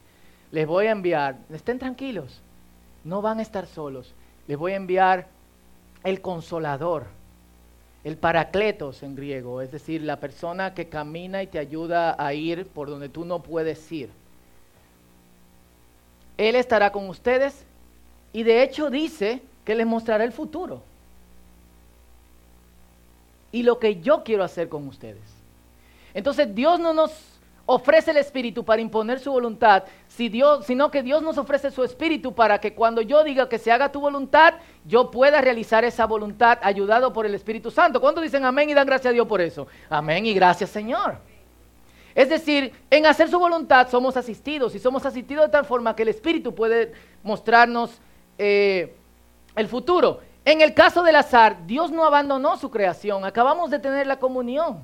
Les 0.51 0.67
voy 0.67 0.87
a 0.87 0.91
enviar, 0.91 1.37
estén 1.51 1.79
tranquilos, 1.79 2.41
no 3.03 3.21
van 3.21 3.39
a 3.39 3.41
estar 3.41 3.65
solos, 3.65 4.13
les 4.47 4.57
voy 4.57 4.73
a 4.73 4.77
enviar 4.77 5.27
el 6.03 6.21
consolador, 6.21 7.07
el 8.03 8.17
paracletos 8.17 9.03
en 9.03 9.15
griego, 9.15 9.61
es 9.61 9.71
decir, 9.71 10.01
la 10.01 10.19
persona 10.19 10.73
que 10.73 10.87
camina 10.87 11.43
y 11.43 11.47
te 11.47 11.59
ayuda 11.59 12.15
a 12.17 12.33
ir 12.33 12.65
por 12.65 12.89
donde 12.89 13.09
tú 13.09 13.25
no 13.25 13.43
puedes 13.43 13.91
ir. 13.91 14.09
Él 16.37 16.55
estará 16.55 16.91
con 16.91 17.09
ustedes 17.09 17.65
y 18.31 18.43
de 18.43 18.63
hecho 18.63 18.89
dice 18.89 19.41
que 19.65 19.75
les 19.75 19.85
mostrará 19.85 20.23
el 20.23 20.31
futuro 20.31 20.81
y 23.51 23.63
lo 23.63 23.79
que 23.79 23.99
yo 23.99 24.23
quiero 24.23 24.43
hacer 24.43 24.69
con 24.69 24.87
ustedes. 24.87 25.21
Entonces 26.13 26.53
Dios 26.55 26.79
no 26.79 26.93
nos 26.93 27.11
ofrece 27.71 28.09
el 28.09 28.17
Espíritu 28.17 28.65
para 28.65 28.81
imponer 28.81 29.19
su 29.19 29.31
voluntad, 29.31 29.83
sino 30.07 30.89
que 30.89 31.03
Dios 31.03 31.21
nos 31.21 31.37
ofrece 31.37 31.69
su 31.69 31.83
Espíritu 31.83 32.33
para 32.33 32.59
que 32.59 32.73
cuando 32.73 32.99
yo 32.99 33.23
diga 33.23 33.47
que 33.47 33.59
se 33.59 33.71
haga 33.71 33.91
tu 33.91 34.01
voluntad, 34.01 34.55
yo 34.85 35.11
pueda 35.11 35.39
realizar 35.39 35.83
esa 35.83 36.07
voluntad 36.07 36.57
ayudado 36.63 37.13
por 37.13 37.27
el 37.27 37.35
Espíritu 37.35 37.69
Santo. 37.69 38.01
¿Cuántos 38.01 38.23
dicen 38.23 38.43
amén 38.43 38.71
y 38.71 38.73
dan 38.73 38.87
gracias 38.87 39.11
a 39.11 39.13
Dios 39.13 39.27
por 39.27 39.39
eso? 39.39 39.67
Amén 39.87 40.25
y 40.25 40.33
gracias 40.33 40.71
Señor. 40.71 41.19
Es 42.15 42.29
decir, 42.29 42.73
en 42.89 43.05
hacer 43.05 43.29
su 43.29 43.37
voluntad 43.37 43.87
somos 43.87 44.17
asistidos 44.17 44.73
y 44.73 44.79
somos 44.79 45.05
asistidos 45.05 45.45
de 45.45 45.51
tal 45.51 45.65
forma 45.65 45.95
que 45.95 46.01
el 46.01 46.09
Espíritu 46.09 46.55
puede 46.55 46.93
mostrarnos 47.21 48.01
eh, 48.39 48.95
el 49.55 49.67
futuro. 49.67 50.21
En 50.43 50.61
el 50.61 50.73
caso 50.73 51.03
del 51.03 51.17
azar, 51.17 51.67
Dios 51.67 51.91
no 51.91 52.03
abandonó 52.03 52.57
su 52.57 52.71
creación, 52.71 53.25
acabamos 53.25 53.69
de 53.69 53.77
tener 53.77 54.07
la 54.07 54.17
comunión. 54.17 54.83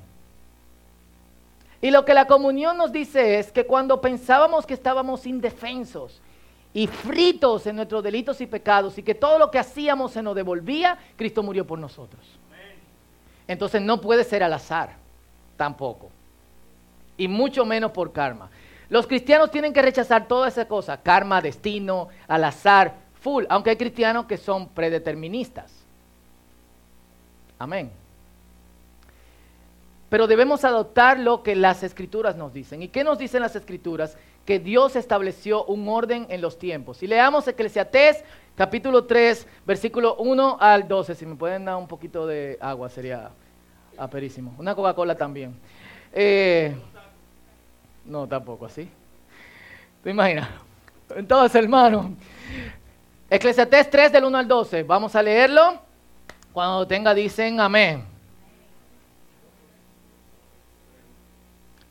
Y 1.86 1.92
lo 1.92 2.04
que 2.04 2.14
la 2.14 2.26
comunión 2.26 2.76
nos 2.76 2.90
dice 2.90 3.38
es 3.38 3.52
que 3.52 3.64
cuando 3.64 4.00
pensábamos 4.00 4.66
que 4.66 4.74
estábamos 4.74 5.24
indefensos 5.24 6.20
y 6.74 6.88
fritos 6.88 7.64
en 7.68 7.76
nuestros 7.76 8.02
delitos 8.02 8.40
y 8.40 8.48
pecados 8.48 8.98
y 8.98 9.04
que 9.04 9.14
todo 9.14 9.38
lo 9.38 9.52
que 9.52 9.60
hacíamos 9.60 10.10
se 10.10 10.20
nos 10.20 10.34
devolvía, 10.34 10.98
Cristo 11.14 11.44
murió 11.44 11.64
por 11.64 11.78
nosotros. 11.78 12.26
Entonces 13.46 13.80
no 13.80 14.00
puede 14.00 14.24
ser 14.24 14.42
al 14.42 14.52
azar, 14.52 14.96
tampoco. 15.56 16.10
Y 17.16 17.28
mucho 17.28 17.64
menos 17.64 17.92
por 17.92 18.10
karma. 18.10 18.50
Los 18.88 19.06
cristianos 19.06 19.52
tienen 19.52 19.72
que 19.72 19.80
rechazar 19.80 20.26
toda 20.26 20.48
esa 20.48 20.66
cosa, 20.66 21.00
karma, 21.00 21.40
destino, 21.40 22.08
al 22.26 22.42
azar, 22.42 22.94
aunque 23.48 23.70
hay 23.70 23.76
cristianos 23.76 24.26
que 24.26 24.38
son 24.38 24.70
predeterministas. 24.70 25.72
Amén. 27.60 27.92
Pero 30.16 30.26
debemos 30.26 30.64
adoptar 30.64 31.18
lo 31.18 31.42
que 31.42 31.54
las 31.54 31.82
escrituras 31.82 32.36
nos 32.36 32.50
dicen. 32.50 32.80
¿Y 32.80 32.88
qué 32.88 33.04
nos 33.04 33.18
dicen 33.18 33.42
las 33.42 33.54
escrituras? 33.54 34.16
Que 34.46 34.58
Dios 34.58 34.96
estableció 34.96 35.66
un 35.66 35.86
orden 35.90 36.26
en 36.30 36.40
los 36.40 36.58
tiempos. 36.58 37.02
Y 37.02 37.06
leamos 37.06 37.46
Eclesiastés 37.46 38.24
capítulo 38.56 39.04
3, 39.04 39.46
versículo 39.66 40.16
1 40.16 40.56
al 40.58 40.88
12. 40.88 41.14
Si 41.14 41.26
me 41.26 41.34
pueden 41.34 41.66
dar 41.66 41.76
un 41.76 41.86
poquito 41.86 42.26
de 42.26 42.56
agua 42.62 42.88
sería 42.88 43.28
aperísimo. 43.98 44.54
Una 44.56 44.74
Coca-Cola 44.74 45.14
también. 45.14 45.54
Eh, 46.14 46.74
no, 48.06 48.26
tampoco 48.26 48.64
así. 48.64 48.88
¿Te 50.02 50.08
imaginas? 50.08 50.48
Entonces, 51.14 51.62
hermano, 51.62 52.14
Eclesiastés 53.28 53.90
3 53.90 54.12
del 54.12 54.24
1 54.24 54.38
al 54.38 54.48
12. 54.48 54.82
Vamos 54.82 55.14
a 55.14 55.22
leerlo. 55.22 55.78
Cuando 56.54 56.86
tenga 56.86 57.12
dicen 57.12 57.60
amén. 57.60 58.15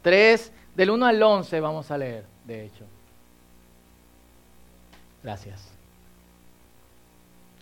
3 0.06 0.52
del 0.76 0.92
1 0.92 1.06
al 1.06 1.24
11 1.24 1.60
vamos 1.60 1.90
a 1.90 1.98
leer, 1.98 2.26
de 2.46 2.66
hecho. 2.66 2.86
Gracias. 5.24 5.68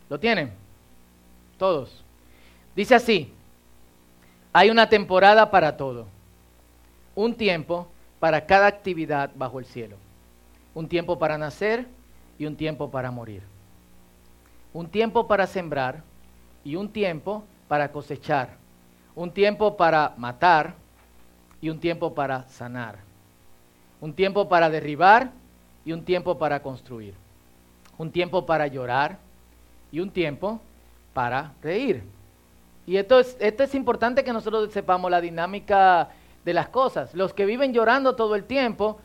¿Lo 0.09 0.19
tienen? 0.19 0.51
Todos. 1.57 2.03
Dice 2.75 2.95
así, 2.95 3.33
hay 4.51 4.69
una 4.69 4.89
temporada 4.89 5.49
para 5.49 5.77
todo, 5.77 6.07
un 7.15 7.33
tiempo 7.35 7.87
para 8.19 8.45
cada 8.45 8.67
actividad 8.67 9.31
bajo 9.35 9.59
el 9.59 9.65
cielo, 9.65 9.95
un 10.75 10.89
tiempo 10.89 11.17
para 11.17 11.37
nacer 11.37 11.87
y 12.37 12.45
un 12.45 12.57
tiempo 12.57 12.91
para 12.91 13.09
morir 13.09 13.43
un 14.73 14.89
tiempo 14.89 15.27
para 15.27 15.47
sembrar 15.47 16.03
y 16.63 16.75
un 16.75 16.89
tiempo 16.89 17.43
para 17.67 17.91
cosechar, 17.91 18.49
un 19.15 19.31
tiempo 19.31 19.77
para 19.77 20.13
matar 20.17 20.73
y 21.63 21.69
un 21.69 21.79
tiempo 21.79 22.13
para 22.13 22.43
sanar, 22.49 22.97
un 24.01 24.13
tiempo 24.13 24.49
para 24.49 24.69
derribar 24.69 25.31
y 25.85 25.93
un 25.93 26.03
tiempo 26.03 26.37
para 26.37 26.61
construir, 26.61 27.13
un 27.97 28.11
tiempo 28.11 28.45
para 28.45 28.67
llorar 28.67 29.17
y 29.89 30.01
un 30.01 30.11
tiempo 30.11 30.59
para 31.13 31.53
reír. 31.61 32.03
Y 32.85 32.97
esto 32.97 33.17
es, 33.17 33.37
esto 33.39 33.63
es 33.63 33.73
importante 33.75 34.25
que 34.25 34.33
nosotros 34.33 34.73
sepamos 34.73 35.09
la 35.09 35.21
dinámica 35.21 36.09
de 36.43 36.53
las 36.53 36.67
cosas. 36.67 37.13
Los 37.13 37.33
que 37.33 37.45
viven 37.45 37.71
llorando 37.71 38.13
todo 38.13 38.35
el 38.35 38.43
tiempo 38.43 38.99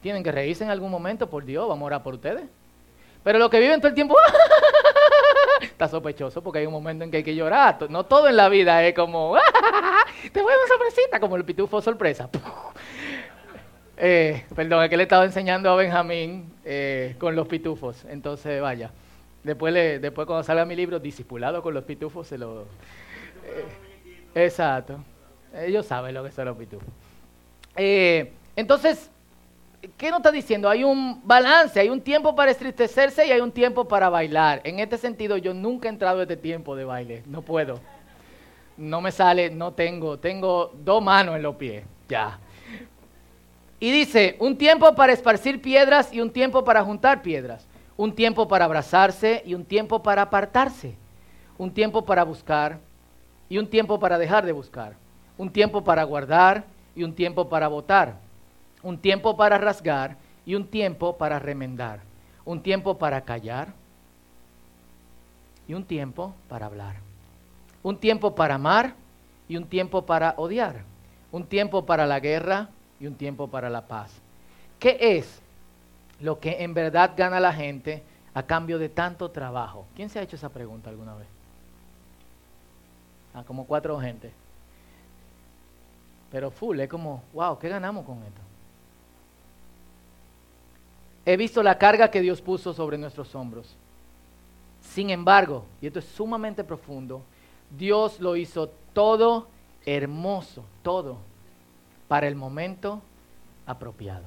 tienen 0.00 0.22
que 0.22 0.30
reírse 0.30 0.62
en 0.62 0.70
algún 0.70 0.92
momento, 0.92 1.28
por 1.28 1.44
Dios, 1.44 1.66
vamos 1.66 1.82
a 1.82 1.86
orar 1.86 2.02
por 2.04 2.14
ustedes. 2.14 2.44
Pero 3.24 3.40
los 3.40 3.50
que 3.50 3.58
viven 3.58 3.80
todo 3.80 3.88
el 3.88 3.94
tiempo 3.94 4.14
está 5.60 5.88
sospechoso 5.88 6.40
porque 6.40 6.60
hay 6.60 6.66
un 6.66 6.72
momento 6.72 7.02
en 7.02 7.10
que 7.10 7.16
hay 7.16 7.24
que 7.24 7.34
llorar. 7.34 7.78
No 7.90 8.04
todo 8.04 8.28
en 8.28 8.36
la 8.36 8.48
vida 8.48 8.84
es 8.84 8.94
como, 8.94 9.34
te 10.32 10.42
voy 10.42 10.52
a 10.52 10.56
dar 10.56 10.64
una 10.64 10.68
sorpresita, 10.68 11.20
como 11.20 11.36
el 11.36 11.44
pitufo 11.44 11.80
sorpresa. 11.80 12.28
Eh, 14.02 14.44
perdón, 14.56 14.82
es 14.82 14.88
que 14.88 14.96
le 14.96 15.02
he 15.02 15.04
estado 15.04 15.24
enseñando 15.24 15.70
a 15.70 15.76
Benjamín 15.76 16.50
eh, 16.64 17.16
con 17.18 17.36
los 17.36 17.46
pitufos. 17.46 18.06
Entonces, 18.06 18.60
vaya. 18.62 18.90
Después, 19.44 19.74
después 19.74 20.26
cuando 20.26 20.42
salga 20.42 20.64
mi 20.64 20.74
libro, 20.74 20.98
Discipulado 20.98 21.62
con 21.62 21.74
los 21.74 21.84
pitufos, 21.84 22.26
se 22.26 22.38
lo... 22.38 22.62
Eh, 23.44 23.66
exacto. 24.46 25.04
Ellos 25.54 25.84
saben 25.84 26.14
lo 26.14 26.24
que 26.24 26.30
son 26.30 26.46
los 26.46 26.56
pitufos. 26.56 26.88
entonces, 27.76 29.10
¿qué 29.98 30.10
nos 30.10 30.20
está 30.20 30.32
diciendo? 30.32 30.70
Hay 30.70 30.82
un 30.82 31.20
balance, 31.26 31.78
hay 31.78 31.90
un 31.90 32.00
tiempo 32.00 32.34
para 32.34 32.50
estristecerse 32.52 33.26
y 33.26 33.32
hay 33.32 33.40
un 33.40 33.52
tiempo 33.52 33.86
para 33.86 34.08
bailar. 34.08 34.62
En 34.64 34.78
este 34.78 34.96
sentido, 34.96 35.36
yo 35.36 35.52
nunca 35.52 35.88
he 35.88 35.90
entrado 35.90 36.20
a 36.20 36.22
este 36.22 36.38
tiempo 36.38 36.74
de 36.74 36.84
baile, 36.84 37.22
no 37.26 37.42
puedo. 37.42 37.80
No 38.80 39.00
me 39.00 39.12
sale, 39.12 39.50
no 39.50 39.72
tengo, 39.72 40.18
tengo 40.18 40.72
dos 40.82 41.02
manos 41.02 41.36
en 41.36 41.42
los 41.42 41.54
pies, 41.54 41.84
ya. 42.08 42.38
Y 43.78 43.92
dice, 43.92 44.36
un 44.40 44.58
tiempo 44.58 44.94
para 44.94 45.12
esparcir 45.12 45.62
piedras 45.62 46.12
y 46.12 46.20
un 46.20 46.30
tiempo 46.30 46.64
para 46.64 46.82
juntar 46.82 47.22
piedras. 47.22 47.66
Un 47.96 48.14
tiempo 48.14 48.48
para 48.48 48.64
abrazarse 48.64 49.42
y 49.46 49.54
un 49.54 49.64
tiempo 49.64 50.02
para 50.02 50.22
apartarse. 50.22 50.96
Un 51.58 51.72
tiempo 51.72 52.04
para 52.04 52.24
buscar 52.24 52.78
y 53.48 53.58
un 53.58 53.68
tiempo 53.68 54.00
para 54.00 54.18
dejar 54.18 54.44
de 54.44 54.52
buscar. 54.52 54.94
Un 55.38 55.50
tiempo 55.50 55.84
para 55.84 56.02
guardar 56.04 56.64
y 56.96 57.04
un 57.04 57.14
tiempo 57.14 57.48
para 57.48 57.68
votar 57.68 58.16
un 58.82 58.98
tiempo 58.98 59.36
para 59.36 59.58
rasgar 59.58 60.16
y 60.46 60.54
un 60.54 60.66
tiempo 60.66 61.16
para 61.16 61.38
remendar, 61.38 62.00
un 62.44 62.62
tiempo 62.62 62.98
para 62.98 63.22
callar 63.22 63.68
y 65.68 65.74
un 65.74 65.84
tiempo 65.84 66.34
para 66.48 66.66
hablar, 66.66 66.96
un 67.82 67.96
tiempo 67.98 68.34
para 68.34 68.56
amar 68.56 68.94
y 69.48 69.56
un 69.56 69.66
tiempo 69.66 70.06
para 70.06 70.34
odiar, 70.36 70.84
un 71.32 71.44
tiempo 71.44 71.86
para 71.86 72.06
la 72.06 72.20
guerra 72.20 72.68
y 72.98 73.06
un 73.06 73.14
tiempo 73.14 73.48
para 73.48 73.70
la 73.70 73.86
paz. 73.86 74.12
¿Qué 74.78 74.96
es 75.00 75.40
lo 76.20 76.38
que 76.38 76.62
en 76.62 76.74
verdad 76.74 77.12
gana 77.16 77.40
la 77.40 77.52
gente 77.52 78.02
a 78.34 78.42
cambio 78.42 78.78
de 78.78 78.88
tanto 78.88 79.30
trabajo? 79.30 79.86
¿Quién 79.96 80.08
se 80.08 80.18
ha 80.18 80.22
hecho 80.22 80.36
esa 80.36 80.48
pregunta 80.48 80.90
alguna 80.90 81.14
vez? 81.14 81.26
Ah, 83.34 83.44
como 83.46 83.66
cuatro 83.66 83.98
gente. 84.00 84.32
Pero 86.30 86.50
full, 86.50 86.78
es 86.80 86.88
como, 86.88 87.22
wow, 87.32 87.58
¿qué 87.58 87.68
ganamos 87.68 88.04
con 88.04 88.18
esto? 88.18 88.40
He 91.26 91.36
visto 91.36 91.62
la 91.62 91.76
carga 91.76 92.10
que 92.10 92.20
Dios 92.20 92.40
puso 92.40 92.72
sobre 92.72 92.96
nuestros 92.96 93.34
hombros. 93.34 93.76
Sin 94.80 95.10
embargo, 95.10 95.64
y 95.80 95.86
esto 95.86 95.98
es 95.98 96.04
sumamente 96.06 96.64
profundo, 96.64 97.22
Dios 97.70 98.20
lo 98.20 98.36
hizo 98.36 98.68
todo 98.92 99.46
hermoso, 99.86 100.64
todo, 100.82 101.18
para 102.08 102.26
el 102.26 102.34
momento 102.34 103.00
apropiado. 103.66 104.24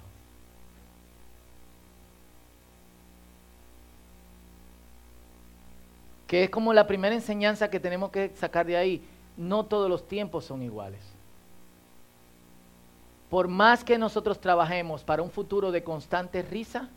Que 6.27 6.45
es 6.45 6.49
como 6.49 6.73
la 6.73 6.87
primera 6.87 7.13
enseñanza 7.13 7.69
que 7.69 7.79
tenemos 7.79 8.09
que 8.09 8.29
sacar 8.35 8.65
de 8.65 8.77
ahí. 8.77 9.07
No 9.37 9.65
todos 9.65 9.89
los 9.89 10.07
tiempos 10.07 10.45
son 10.45 10.63
iguales. 10.63 11.01
Por 13.29 13.47
más 13.47 13.83
que 13.83 13.97
nosotros 13.97 14.39
trabajemos 14.39 15.03
para 15.03 15.21
un 15.21 15.29
futuro 15.29 15.71
de 15.71 15.83
constante 15.83 16.41
risa, 16.41 16.89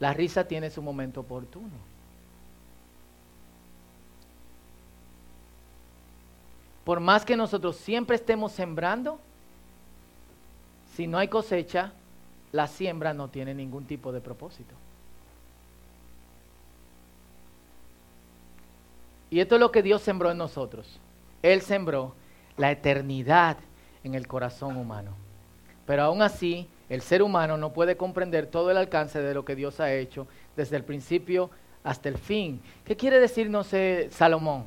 la 0.00 0.12
risa 0.12 0.44
tiene 0.48 0.70
su 0.70 0.82
momento 0.82 1.20
oportuno. 1.20 1.91
Por 6.84 7.00
más 7.00 7.24
que 7.24 7.36
nosotros 7.36 7.76
siempre 7.76 8.16
estemos 8.16 8.52
sembrando, 8.52 9.18
si 10.94 11.06
no 11.06 11.18
hay 11.18 11.28
cosecha, 11.28 11.92
la 12.50 12.66
siembra 12.66 13.14
no 13.14 13.28
tiene 13.28 13.54
ningún 13.54 13.84
tipo 13.84 14.12
de 14.12 14.20
propósito. 14.20 14.74
Y 19.30 19.40
esto 19.40 19.54
es 19.54 19.60
lo 19.60 19.72
que 19.72 19.82
Dios 19.82 20.02
sembró 20.02 20.30
en 20.30 20.36
nosotros. 20.36 21.00
Él 21.42 21.62
sembró 21.62 22.14
la 22.58 22.70
eternidad 22.70 23.56
en 24.04 24.14
el 24.14 24.26
corazón 24.26 24.76
humano. 24.76 25.12
Pero 25.86 26.02
aún 26.02 26.20
así, 26.20 26.68
el 26.90 27.00
ser 27.00 27.22
humano 27.22 27.56
no 27.56 27.72
puede 27.72 27.96
comprender 27.96 28.46
todo 28.46 28.70
el 28.70 28.76
alcance 28.76 29.22
de 29.22 29.32
lo 29.32 29.44
que 29.46 29.56
Dios 29.56 29.80
ha 29.80 29.94
hecho 29.94 30.26
desde 30.56 30.76
el 30.76 30.84
principio 30.84 31.48
hasta 31.82 32.10
el 32.10 32.18
fin. 32.18 32.60
¿Qué 32.84 32.96
quiere 32.96 33.18
decirnos 33.18 33.70
Salomón? 34.10 34.64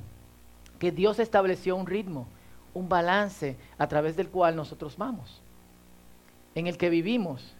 Que 0.85 0.91
Dios 0.91 1.17
estableció 1.17 1.75
un 1.75 1.87
ritmo, 1.87 2.27
un 2.75 2.87
balance 2.87 3.57
a 3.79 3.87
través 3.87 4.15
del 4.15 4.29
cual 4.29 4.55
nosotros 4.55 4.95
vamos, 4.95 5.41
en 6.53 6.67
el 6.67 6.77
que 6.77 6.91
vivimos. 6.91 7.55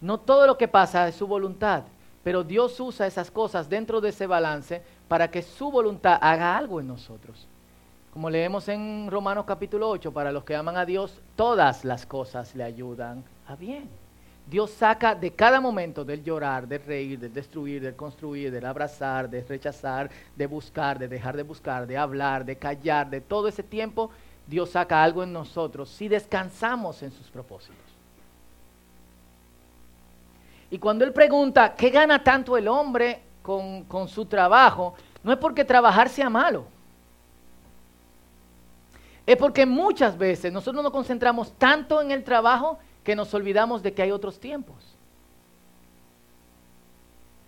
No 0.00 0.18
todo 0.18 0.48
lo 0.48 0.58
que 0.58 0.66
pasa 0.66 1.06
es 1.06 1.14
su 1.14 1.28
voluntad, 1.28 1.84
pero 2.24 2.42
Dios 2.42 2.80
usa 2.80 3.06
esas 3.06 3.30
cosas 3.30 3.68
dentro 3.68 4.00
de 4.00 4.08
ese 4.08 4.26
balance 4.26 4.82
para 5.06 5.30
que 5.30 5.40
su 5.40 5.70
voluntad 5.70 6.18
haga 6.20 6.56
algo 6.56 6.80
en 6.80 6.88
nosotros. 6.88 7.46
Como 8.12 8.28
leemos 8.28 8.66
en 8.66 9.06
Romanos 9.08 9.44
capítulo 9.46 9.88
8, 9.88 10.12
para 10.12 10.32
los 10.32 10.42
que 10.42 10.56
aman 10.56 10.76
a 10.76 10.84
Dios, 10.84 11.20
todas 11.36 11.84
las 11.84 12.06
cosas 12.06 12.56
le 12.56 12.64
ayudan 12.64 13.22
a 13.46 13.54
bien. 13.54 13.88
Dios 14.46 14.70
saca 14.70 15.14
de 15.14 15.30
cada 15.32 15.60
momento 15.60 16.04
del 16.04 16.22
llorar, 16.22 16.66
del 16.66 16.82
reír, 16.82 17.18
del 17.18 17.32
destruir, 17.32 17.80
del 17.80 17.96
construir, 17.96 18.50
del 18.50 18.66
abrazar, 18.66 19.30
de 19.30 19.42
rechazar, 19.42 20.10
de 20.36 20.46
buscar, 20.46 20.98
de 20.98 21.08
dejar 21.08 21.36
de 21.36 21.42
buscar, 21.42 21.86
de 21.86 21.96
hablar, 21.96 22.44
de 22.44 22.56
callar, 22.56 23.08
de 23.08 23.20
todo 23.20 23.48
ese 23.48 23.62
tiempo, 23.62 24.10
Dios 24.46 24.70
saca 24.70 25.02
algo 25.02 25.22
en 25.22 25.32
nosotros 25.32 25.88
si 25.88 26.08
descansamos 26.08 27.02
en 27.02 27.12
sus 27.12 27.28
propósitos. 27.28 27.76
Y 30.70 30.78
cuando 30.78 31.04
Él 31.04 31.12
pregunta, 31.12 31.74
¿qué 31.74 31.90
gana 31.90 32.22
tanto 32.24 32.56
el 32.56 32.66
hombre 32.66 33.20
con, 33.42 33.84
con 33.84 34.08
su 34.08 34.24
trabajo? 34.24 34.94
No 35.22 35.32
es 35.32 35.38
porque 35.38 35.64
trabajar 35.64 36.08
sea 36.08 36.28
malo. 36.28 36.64
Es 39.26 39.36
porque 39.36 39.64
muchas 39.66 40.18
veces 40.18 40.52
nosotros 40.52 40.82
nos 40.82 40.92
concentramos 40.92 41.52
tanto 41.52 42.00
en 42.00 42.10
el 42.10 42.24
trabajo 42.24 42.78
que 43.04 43.16
nos 43.16 43.32
olvidamos 43.34 43.82
de 43.82 43.92
que 43.92 44.02
hay 44.02 44.10
otros 44.10 44.38
tiempos. 44.38 44.76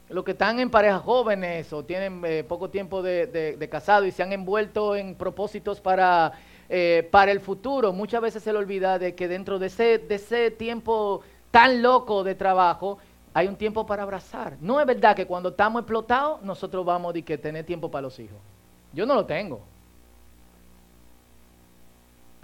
Los 0.08 0.24
que 0.24 0.32
están 0.32 0.60
en 0.60 0.70
parejas 0.70 1.02
jóvenes 1.02 1.72
o 1.72 1.84
tienen 1.84 2.22
eh, 2.24 2.44
poco 2.46 2.68
tiempo 2.70 3.02
de, 3.02 3.68
casado 3.70 4.04
y 4.04 4.12
se 4.12 4.22
han 4.22 4.32
envuelto 4.32 4.94
en 4.94 5.14
propósitos 5.14 5.80
para, 5.80 6.32
eh, 6.68 7.08
para 7.10 7.32
el 7.32 7.40
futuro, 7.40 7.92
muchas 7.92 8.20
veces 8.20 8.42
se 8.42 8.52
le 8.52 8.58
olvida 8.58 8.98
de 8.98 9.14
que 9.14 9.28
dentro 9.28 9.58
de 9.58 9.68
ese, 9.68 9.98
de 9.98 10.14
ese 10.16 10.50
tiempo 10.50 11.22
tan 11.50 11.82
loco 11.82 12.22
de 12.22 12.34
trabajo 12.34 12.98
hay 13.32 13.48
un 13.48 13.56
tiempo 13.56 13.86
para 13.86 14.02
abrazar. 14.02 14.56
No 14.60 14.78
es 14.78 14.86
verdad 14.86 15.16
que 15.16 15.26
cuando 15.26 15.48
estamos 15.48 15.80
explotados 15.80 16.42
nosotros 16.42 16.84
vamos 16.84 17.16
a 17.16 17.22
que 17.22 17.38
tener 17.38 17.64
tiempo 17.64 17.90
para 17.90 18.02
los 18.02 18.18
hijos. 18.20 18.38
Yo 18.92 19.06
no 19.06 19.14
lo 19.14 19.24
tengo. 19.24 19.73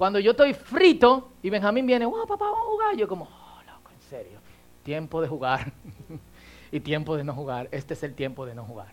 Cuando 0.00 0.18
yo 0.18 0.30
estoy 0.30 0.54
frito 0.54 1.32
y 1.42 1.50
Benjamín 1.50 1.84
viene, 1.86 2.06
wow, 2.06 2.26
papá, 2.26 2.46
vamos 2.46 2.60
a 2.60 2.70
jugar, 2.70 2.96
yo 2.96 3.06
como, 3.06 3.26
oh, 3.26 3.62
loco, 3.66 3.90
en 3.94 4.00
serio, 4.08 4.38
tiempo 4.82 5.20
de 5.20 5.28
jugar 5.28 5.74
y 6.72 6.80
tiempo 6.80 7.18
de 7.18 7.22
no 7.22 7.34
jugar. 7.34 7.68
Este 7.70 7.92
es 7.92 8.02
el 8.02 8.14
tiempo 8.14 8.46
de 8.46 8.54
no 8.54 8.64
jugar. 8.64 8.88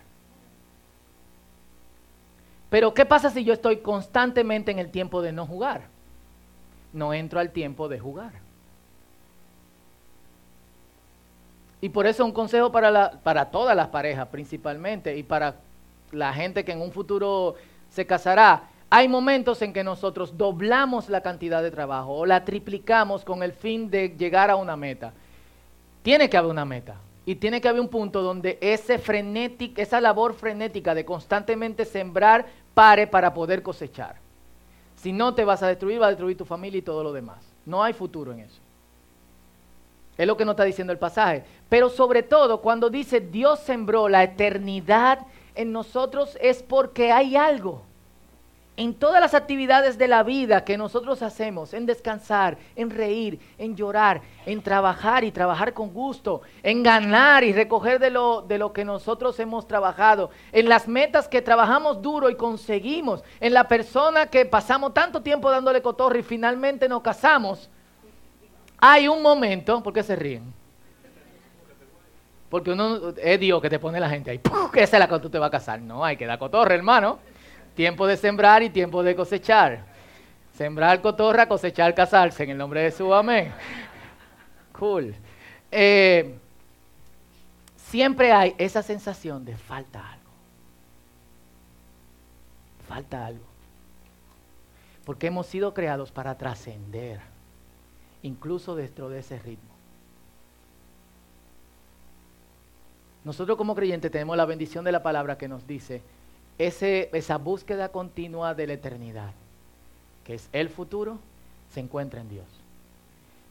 Pero 2.69 2.93
¿qué 2.93 3.05
pasa 3.05 3.29
si 3.29 3.45
yo 3.45 3.53
estoy 3.53 3.77
constantemente 3.77 4.69
en 4.69 4.79
el 4.79 4.91
tiempo 4.91 5.21
de 5.21 5.31
no 5.31 5.45
jugar? 5.45 5.83
No 6.91 7.13
entro 7.13 7.39
al 7.39 7.51
tiempo 7.51 7.87
de 7.87 7.99
jugar. 7.99 8.33
Y 11.79 11.87
por 11.87 12.05
eso 12.05 12.25
un 12.25 12.33
consejo 12.33 12.69
para, 12.69 13.11
para 13.23 13.49
todas 13.49 13.77
las 13.77 13.87
parejas 13.87 14.27
principalmente 14.27 15.15
y 15.15 15.23
para 15.23 15.55
la 16.11 16.33
gente 16.33 16.65
que 16.65 16.73
en 16.73 16.81
un 16.81 16.91
futuro 16.91 17.55
se 17.89 18.05
casará 18.05 18.71
hay 18.89 19.07
momentos 19.07 19.61
en 19.61 19.73
que 19.73 19.83
nosotros 19.83 20.37
doblamos 20.37 21.09
la 21.09 21.21
cantidad 21.21 21.61
de 21.61 21.71
trabajo 21.71 22.13
o 22.13 22.25
la 22.25 22.45
triplicamos 22.45 23.25
con 23.25 23.43
el 23.43 23.51
fin 23.51 23.89
de 23.89 24.15
llegar 24.17 24.49
a 24.49 24.55
una 24.55 24.77
meta. 24.77 25.13
Tiene 26.03 26.29
que 26.29 26.37
haber 26.37 26.51
una 26.51 26.63
meta 26.63 26.95
y 27.25 27.35
tiene 27.35 27.59
que 27.59 27.67
haber 27.67 27.81
un 27.81 27.89
punto 27.89 28.21
donde 28.21 28.57
ese 28.61 28.97
frenético, 28.97 29.81
esa 29.81 29.99
labor 29.99 30.33
frenética 30.33 30.95
de 30.95 31.03
constantemente 31.03 31.83
sembrar 31.83 32.45
pare 32.73 33.07
para 33.07 33.33
poder 33.33 33.61
cosechar. 33.61 34.15
Si 34.95 35.11
no 35.11 35.35
te 35.35 35.43
vas 35.43 35.61
a 35.61 35.67
destruir, 35.67 36.01
va 36.01 36.07
a 36.07 36.11
destruir 36.11 36.37
tu 36.37 36.45
familia 36.45 36.79
y 36.79 36.83
todo 36.83 37.03
lo 37.03 37.11
demás. 37.11 37.39
No 37.65 37.83
hay 37.83 37.91
futuro 37.91 38.31
en 38.31 38.39
eso. 38.39 38.61
Es 40.17 40.25
lo 40.25 40.37
que 40.37 40.45
nos 40.45 40.53
está 40.53 40.63
diciendo 40.63 40.93
el 40.93 40.99
pasaje. 40.99 41.43
Pero 41.67 41.89
sobre 41.89 42.23
todo, 42.23 42.61
cuando 42.61 42.89
dice 42.89 43.19
Dios 43.19 43.59
sembró 43.59 44.07
la 44.07 44.23
eternidad 44.23 45.27
en 45.55 45.73
nosotros, 45.73 46.37
es 46.41 46.63
porque 46.63 47.11
hay 47.11 47.35
algo 47.35 47.81
en 48.77 48.93
todas 48.93 49.19
las 49.19 49.33
actividades 49.33 49.97
de 49.97 50.07
la 50.07 50.21
vida 50.21 50.63
que 50.63 50.77
nosotros 50.77 51.23
hacemos, 51.23 51.73
en 51.73 51.87
descansar, 51.87 52.57
en 52.75 52.91
reír, 52.91 53.39
en 53.57 53.75
llorar, 53.75 54.21
en 54.45 54.61
trabajar 54.61 55.23
y 55.23 55.31
trabajar 55.31 55.73
con 55.73 55.91
gusto, 55.91 56.43
en 56.61 56.83
ganar 56.83 57.43
y 57.43 57.53
recoger 57.53 57.97
de 57.97 58.11
lo, 58.11 58.43
de 58.43 58.59
lo 58.59 58.71
que 58.73 58.85
nosotros 58.85 59.39
hemos 59.39 59.67
trabajado, 59.67 60.29
en 60.51 60.69
las 60.69 60.87
metas 60.87 61.27
que 61.27 61.41
trabajamos 61.41 62.03
duro 62.03 62.29
y 62.29 62.35
conseguimos, 62.35 63.23
en 63.39 63.53
la 63.53 63.67
persona 63.67 64.27
que 64.27 64.45
pasamos 64.45 64.93
tanto 64.93 65.23
tiempo 65.23 65.49
dándole 65.49 65.81
cotorre 65.81 66.19
y 66.19 66.23
finalmente 66.23 66.87
nos 66.87 67.01
casamos, 67.01 67.71
hay 68.77 69.07
un 69.07 69.23
momento, 69.23 69.81
¿por 69.81 69.91
qué 69.91 70.03
se 70.03 70.15
ríen? 70.15 70.53
Porque 72.47 72.71
uno 72.71 73.09
es 73.17 73.39
Dios 73.39 73.59
que 73.59 73.71
te 73.71 73.79
pone 73.79 73.99
la 73.99 74.07
gente 74.07 74.31
ahí, 74.31 74.39
que 74.71 74.83
esa 74.83 74.97
es 74.97 74.99
la 74.99 75.07
que 75.07 75.19
tú 75.19 75.29
te 75.29 75.39
vas 75.39 75.47
a 75.47 75.51
casar. 75.51 75.81
No, 75.81 76.05
hay 76.05 76.15
que 76.15 76.25
dar 76.25 76.39
cotorre, 76.39 76.75
hermano. 76.75 77.19
Tiempo 77.77 78.07
de 78.07 78.17
sembrar 78.17 78.63
y 78.63 78.71
tiempo 78.71 79.03
de 79.03 79.15
cosechar. 79.15 79.85
Sembrar 80.55 80.99
cotorra, 80.99 81.47
cosechar 81.47 81.93
casarse. 81.93 82.43
En 82.43 82.49
el 82.49 82.57
nombre 82.57 82.81
de 82.81 82.89
Jesús, 82.89 83.13
amén. 83.13 83.53
Cool. 84.71 85.13
Eh, 85.69 86.39
siempre 87.75 88.31
hay 88.31 88.55
esa 88.57 88.81
sensación 88.81 89.45
de 89.45 89.55
falta 89.55 89.99
algo. 89.99 90.31
Falta 92.87 93.27
algo. 93.27 93.45
Porque 95.05 95.27
hemos 95.27 95.45
sido 95.45 95.75
creados 95.75 96.11
para 96.11 96.35
trascender, 96.35 97.19
incluso 98.23 98.75
dentro 98.75 99.07
de 99.07 99.19
ese 99.19 99.37
ritmo. 99.37 99.69
Nosotros 103.23 103.55
como 103.55 103.75
creyentes 103.75 104.11
tenemos 104.11 104.35
la 104.35 104.45
bendición 104.45 104.83
de 104.83 104.91
la 104.91 105.03
palabra 105.03 105.37
que 105.37 105.47
nos 105.47 105.67
dice, 105.67 106.01
esa 106.57 107.37
búsqueda 107.37 107.89
continua 107.89 108.53
de 108.53 108.67
la 108.67 108.73
eternidad, 108.73 109.31
que 110.23 110.35
es 110.35 110.49
el 110.53 110.69
futuro, 110.69 111.19
se 111.71 111.79
encuentra 111.79 112.21
en 112.21 112.29
Dios. 112.29 112.47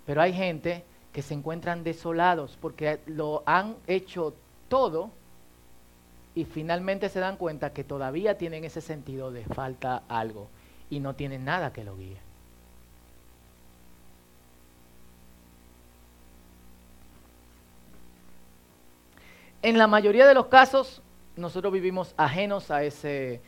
Pero 0.07 0.21
hay 0.23 0.33
gente 0.33 0.85
que 1.13 1.23
se 1.23 1.35
encuentran 1.35 1.85
desolados 1.85 2.59
porque 2.61 3.01
lo 3.07 3.43
han 3.47 3.77
hecho 3.87 4.35
todo 4.69 5.11
y 6.35 6.45
finalmente 6.45 7.09
se 7.09 7.21
dan 7.21 7.37
cuenta 7.37 7.73
que 7.73 7.85
todavía 7.85 8.37
tienen 8.37 8.65
ese 8.65 8.81
sentido 8.81 9.31
de 9.31 9.45
falta 9.45 10.03
algo 10.09 10.49
y 10.91 11.01
no 11.01 11.15
tienen 11.15 11.45
nada 11.45 11.73
que 11.73 11.85
lo 11.85 11.97
guíe. 11.97 12.19
En 19.63 19.79
la 19.79 19.87
mayoría 19.87 20.27
de 20.27 20.35
los 20.35 20.47
casos, 20.47 21.03
nosotros 21.37 21.73
vivimos 21.73 22.15
ajenos 22.17 22.71
a 22.71 22.83
ese, 22.83 23.41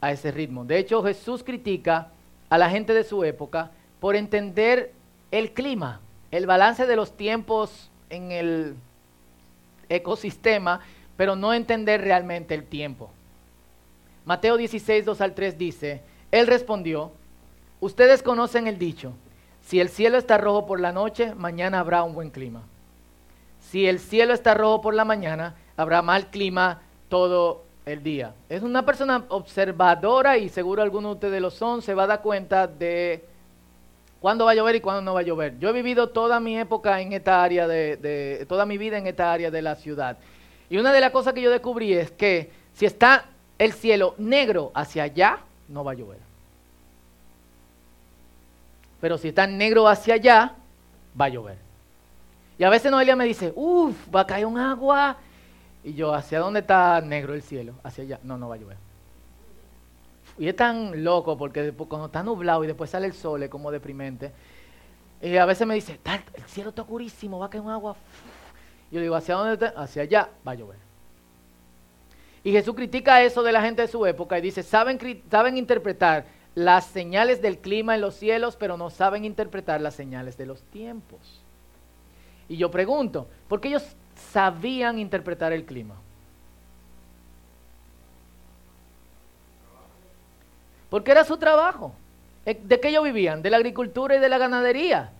a 0.00 0.12
ese 0.12 0.30
ritmo. 0.30 0.64
De 0.64 0.78
hecho, 0.78 1.02
Jesús 1.02 1.42
critica 1.42 2.08
a 2.50 2.58
la 2.58 2.70
gente 2.70 2.92
de 2.92 3.04
su 3.04 3.24
época 3.24 3.70
por 4.00 4.16
entender 4.16 4.92
el 5.30 5.52
clima, 5.52 6.00
el 6.30 6.46
balance 6.46 6.86
de 6.86 6.96
los 6.96 7.16
tiempos 7.16 7.90
en 8.10 8.30
el 8.32 8.76
ecosistema, 9.88 10.80
pero 11.16 11.36
no 11.36 11.54
entender 11.54 12.02
realmente 12.02 12.54
el 12.54 12.64
tiempo. 12.64 13.10
Mateo 14.24 14.56
16, 14.56 15.04
2 15.04 15.20
al 15.20 15.34
3 15.34 15.58
dice, 15.58 16.02
Él 16.30 16.46
respondió, 16.46 17.12
ustedes 17.80 18.22
conocen 18.22 18.66
el 18.66 18.78
dicho, 18.78 19.14
si 19.62 19.80
el 19.80 19.88
cielo 19.88 20.18
está 20.18 20.38
rojo 20.38 20.66
por 20.66 20.80
la 20.80 20.92
noche, 20.92 21.34
mañana 21.34 21.80
habrá 21.80 22.02
un 22.02 22.14
buen 22.14 22.30
clima. 22.30 22.62
Si 23.60 23.86
el 23.86 24.00
cielo 24.00 24.34
está 24.34 24.54
rojo 24.54 24.82
por 24.82 24.94
la 24.94 25.04
mañana, 25.04 25.54
habrá 25.76 26.02
mal 26.02 26.28
clima 26.30 26.82
todo 27.12 27.60
el 27.84 28.02
día. 28.02 28.32
Es 28.48 28.62
una 28.62 28.86
persona 28.86 29.26
observadora 29.28 30.38
y 30.38 30.48
seguro 30.48 30.80
algunos 30.80 31.10
de 31.10 31.14
ustedes 31.16 31.42
lo 31.42 31.50
son, 31.50 31.82
se 31.82 31.92
va 31.92 32.04
a 32.04 32.06
dar 32.06 32.22
cuenta 32.22 32.66
de 32.66 33.22
cuándo 34.18 34.46
va 34.46 34.52
a 34.52 34.54
llover 34.54 34.76
y 34.76 34.80
cuándo 34.80 35.02
no 35.02 35.12
va 35.12 35.20
a 35.20 35.22
llover. 35.22 35.58
Yo 35.58 35.68
he 35.68 35.72
vivido 35.74 36.08
toda 36.08 36.40
mi 36.40 36.58
época 36.58 37.02
en 37.02 37.12
esta 37.12 37.44
área 37.44 37.68
de, 37.68 38.46
toda 38.48 38.64
mi 38.64 38.78
vida 38.78 38.96
en 38.96 39.06
esta 39.06 39.30
área 39.30 39.50
de 39.50 39.60
la 39.60 39.74
ciudad. 39.74 40.16
Y 40.70 40.78
una 40.78 40.90
de 40.90 41.02
las 41.02 41.10
cosas 41.10 41.34
que 41.34 41.42
yo 41.42 41.50
descubrí 41.50 41.92
es 41.92 42.10
que 42.10 42.50
si 42.72 42.86
está 42.86 43.26
el 43.58 43.74
cielo 43.74 44.14
negro 44.16 44.72
hacia 44.72 45.02
allá, 45.02 45.40
no 45.68 45.84
va 45.84 45.92
a 45.92 45.96
llover. 45.96 46.18
Pero 49.02 49.18
si 49.18 49.28
está 49.28 49.46
negro 49.46 49.86
hacia 49.86 50.14
allá, 50.14 50.54
va 51.20 51.26
a 51.26 51.28
llover. 51.28 51.58
Y 52.56 52.64
a 52.64 52.70
veces 52.70 52.90
Noelia 52.90 53.16
me 53.16 53.26
dice, 53.26 53.52
uff, 53.54 53.96
va 54.14 54.20
a 54.20 54.26
caer 54.26 54.46
un 54.46 54.56
agua 54.56 55.18
y 55.84 55.94
yo, 55.94 56.14
¿hacia 56.14 56.38
dónde 56.38 56.60
está 56.60 57.00
negro 57.00 57.34
el 57.34 57.42
cielo? 57.42 57.74
Hacia 57.82 58.04
allá. 58.04 58.20
No, 58.22 58.38
no 58.38 58.48
va 58.48 58.54
a 58.54 58.58
llover. 58.58 58.76
Y 60.38 60.48
es 60.48 60.56
tan 60.56 61.02
loco 61.02 61.36
porque 61.36 61.72
cuando 61.72 62.06
está 62.06 62.22
nublado 62.22 62.64
y 62.64 62.66
después 62.68 62.90
sale 62.90 63.06
el 63.06 63.12
sol 63.12 63.42
es 63.42 63.50
como 63.50 63.70
deprimente. 63.70 64.32
Y 65.20 65.36
a 65.36 65.44
veces 65.44 65.66
me 65.66 65.74
dice, 65.74 65.98
el 66.34 66.44
cielo 66.44 66.70
está 66.70 66.82
oscurísimo, 66.82 67.38
va 67.38 67.46
a 67.46 67.50
caer 67.50 67.62
un 67.62 67.70
agua. 67.70 67.96
Yo 68.90 69.00
digo, 69.00 69.14
¿hacia 69.14 69.34
dónde 69.34 69.54
está? 69.54 69.80
Hacia 69.80 70.02
allá 70.02 70.28
va 70.46 70.52
a 70.52 70.54
llover. 70.54 70.78
Y 72.44 72.52
Jesús 72.52 72.74
critica 72.74 73.22
eso 73.22 73.42
de 73.42 73.52
la 73.52 73.62
gente 73.62 73.82
de 73.82 73.88
su 73.88 74.04
época 74.04 74.38
y 74.38 74.42
dice, 74.42 74.62
saben, 74.62 74.98
saben 75.30 75.56
interpretar 75.56 76.26
las 76.54 76.86
señales 76.86 77.40
del 77.40 77.58
clima 77.58 77.94
en 77.94 78.00
los 78.00 78.14
cielos, 78.14 78.56
pero 78.56 78.76
no 78.76 78.90
saben 78.90 79.24
interpretar 79.24 79.80
las 79.80 79.94
señales 79.94 80.36
de 80.36 80.46
los 80.46 80.62
tiempos. 80.64 81.40
Y 82.48 82.56
yo 82.56 82.70
pregunto, 82.70 83.28
¿por 83.48 83.60
qué 83.60 83.68
ellos 83.68 83.96
sabían 84.30 84.98
interpretar 84.98 85.52
el 85.52 85.64
clima. 85.64 85.94
Porque 90.90 91.10
era 91.10 91.24
su 91.24 91.38
trabajo. 91.38 91.92
Eh, 92.44 92.60
¿De 92.62 92.78
qué 92.78 92.88
ellos 92.88 93.04
vivían? 93.04 93.40
De 93.40 93.48
la 93.48 93.56
agricultura 93.56 94.16
y 94.16 94.18
de 94.18 94.28
la 94.28 94.36
ganadería. 94.36 95.10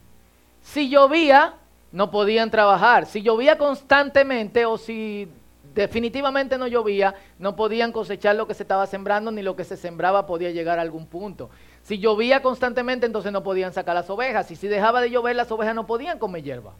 Si 0.61 0.91
llovía, 0.91 1.55
no 1.93 2.11
podían 2.11 2.51
trabajar. 2.51 3.07
Si 3.07 3.23
llovía 3.23 3.57
constantemente 3.57 4.67
o 4.67 4.77
si 4.77 5.29
definitivamente 5.75 6.59
no 6.59 6.67
llovía, 6.67 7.15
no 7.39 7.57
podían 7.57 7.93
cosechar 7.93 8.37
lo 8.37 8.47
que 8.47 8.55
se 8.55 8.65
estaba 8.65 8.87
sembrando, 8.87 9.31
ni 9.31 9.43
lo 9.43 9.57
que 9.57 9.65
se 9.65 9.77
sembraba 9.77 10.27
podía 10.27 10.51
llegar 10.51 10.79
a 10.79 10.83
algún 10.83 11.07
punto. 11.07 11.49
Si 11.83 11.99
llovía 11.99 12.43
constantemente, 12.43 13.07
entonces 13.07 13.33
no 13.33 13.43
podían 13.43 13.73
sacar 13.73 13.95
las 13.95 14.11
ovejas. 14.11 14.51
Y 14.51 14.57
si 14.57 14.69
dejaba 14.69 15.01
de 15.01 15.11
llover, 15.11 15.37
las 15.37 15.51
ovejas 15.51 15.75
no 15.75 15.87
podían 15.87 16.19
comer 16.19 16.43
hierba. 16.43 16.75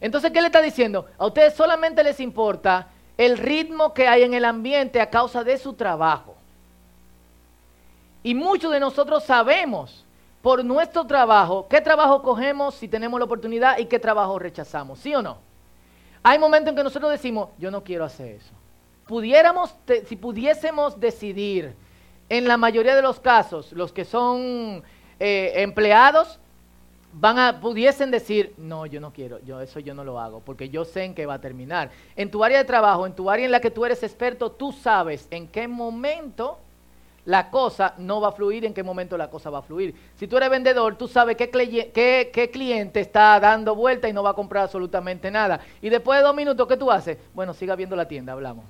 Entonces, 0.00 0.30
¿qué 0.30 0.40
le 0.40 0.46
está 0.46 0.60
diciendo? 0.60 1.06
A 1.18 1.26
ustedes 1.26 1.54
solamente 1.54 2.04
les 2.04 2.20
importa 2.20 2.88
el 3.16 3.36
ritmo 3.36 3.94
que 3.94 4.06
hay 4.06 4.22
en 4.22 4.34
el 4.34 4.44
ambiente 4.44 5.00
a 5.00 5.10
causa 5.10 5.42
de 5.42 5.58
su 5.58 5.72
trabajo. 5.72 6.36
Y 8.22 8.34
muchos 8.34 8.72
de 8.72 8.80
nosotros 8.80 9.24
sabemos 9.24 10.04
por 10.42 10.64
nuestro 10.64 11.06
trabajo 11.06 11.66
qué 11.68 11.80
trabajo 11.80 12.22
cogemos 12.22 12.74
si 12.74 12.88
tenemos 12.88 13.18
la 13.18 13.26
oportunidad 13.26 13.78
y 13.78 13.86
qué 13.86 13.98
trabajo 13.98 14.38
rechazamos, 14.38 14.98
¿sí 15.00 15.14
o 15.14 15.22
no? 15.22 15.38
Hay 16.22 16.38
momentos 16.38 16.70
en 16.70 16.76
que 16.76 16.84
nosotros 16.84 17.10
decimos, 17.10 17.50
yo 17.58 17.70
no 17.70 17.82
quiero 17.82 18.04
hacer 18.04 18.34
eso. 18.34 18.52
Pudiéramos, 19.06 19.74
si 20.06 20.16
pudiésemos 20.16 21.00
decidir, 21.00 21.74
en 22.28 22.46
la 22.46 22.56
mayoría 22.56 22.94
de 22.94 23.02
los 23.02 23.20
casos, 23.20 23.72
los 23.72 23.92
que 23.92 24.04
son 24.04 24.82
eh, 25.18 25.52
empleados, 25.56 26.38
van 27.20 27.38
a, 27.38 27.60
pudiesen 27.60 28.10
decir, 28.10 28.54
no, 28.56 28.86
yo 28.86 29.00
no 29.00 29.12
quiero, 29.12 29.40
yo 29.40 29.60
eso 29.60 29.80
yo 29.80 29.94
no 29.94 30.04
lo 30.04 30.20
hago, 30.20 30.40
porque 30.40 30.68
yo 30.68 30.84
sé 30.84 31.04
en 31.04 31.14
qué 31.14 31.26
va 31.26 31.34
a 31.34 31.40
terminar. 31.40 31.90
En 32.16 32.30
tu 32.30 32.44
área 32.44 32.58
de 32.58 32.64
trabajo, 32.64 33.06
en 33.06 33.12
tu 33.12 33.28
área 33.28 33.44
en 33.44 33.52
la 33.52 33.60
que 33.60 33.70
tú 33.70 33.84
eres 33.84 34.02
experto, 34.02 34.52
tú 34.52 34.72
sabes 34.72 35.26
en 35.30 35.48
qué 35.48 35.66
momento 35.66 36.58
la 37.24 37.50
cosa 37.50 37.94
no 37.98 38.20
va 38.20 38.28
a 38.28 38.32
fluir, 38.32 38.64
en 38.64 38.72
qué 38.72 38.82
momento 38.82 39.18
la 39.18 39.28
cosa 39.28 39.50
va 39.50 39.58
a 39.58 39.62
fluir. 39.62 39.94
Si 40.16 40.26
tú 40.26 40.36
eres 40.36 40.48
vendedor, 40.48 40.96
tú 40.96 41.08
sabes 41.08 41.36
qué, 41.36 41.50
qué, 41.50 42.30
qué 42.32 42.50
cliente 42.50 43.00
está 43.00 43.38
dando 43.40 43.74
vuelta 43.74 44.08
y 44.08 44.12
no 44.12 44.22
va 44.22 44.30
a 44.30 44.34
comprar 44.34 44.64
absolutamente 44.64 45.30
nada. 45.30 45.60
Y 45.82 45.88
después 45.88 46.20
de 46.20 46.24
dos 46.24 46.34
minutos, 46.34 46.66
¿qué 46.68 46.76
tú 46.76 46.90
haces? 46.90 47.18
Bueno, 47.34 47.52
siga 47.52 47.74
viendo 47.74 47.96
la 47.96 48.08
tienda, 48.08 48.32
hablamos. 48.32 48.64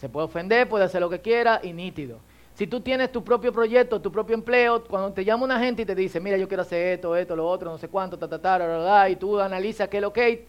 Se 0.00 0.08
puede 0.08 0.26
ofender, 0.26 0.68
puede 0.68 0.84
hacer 0.84 1.00
lo 1.00 1.08
que 1.08 1.20
quiera 1.20 1.60
y 1.62 1.72
nítido. 1.72 2.18
Si 2.58 2.66
tú 2.66 2.80
tienes 2.80 3.12
tu 3.12 3.22
propio 3.22 3.52
proyecto, 3.52 4.00
tu 4.00 4.10
propio 4.10 4.34
empleo, 4.34 4.82
cuando 4.82 5.12
te 5.12 5.24
llama 5.24 5.44
una 5.44 5.60
gente 5.60 5.82
y 5.82 5.86
te 5.86 5.94
dice, 5.94 6.18
mira, 6.18 6.36
yo 6.36 6.48
quiero 6.48 6.64
hacer 6.64 6.94
esto, 6.94 7.14
esto, 7.14 7.36
lo 7.36 7.48
otro, 7.48 7.70
no 7.70 7.78
sé 7.78 7.86
cuánto, 7.86 8.18
ta, 8.18 8.26
ta, 8.26 8.40
ta, 8.40 9.08
y 9.08 9.14
tú 9.14 9.38
analizas 9.38 9.88
qué 9.88 9.98
es 9.98 10.02
lo 10.02 10.12
que 10.12 10.44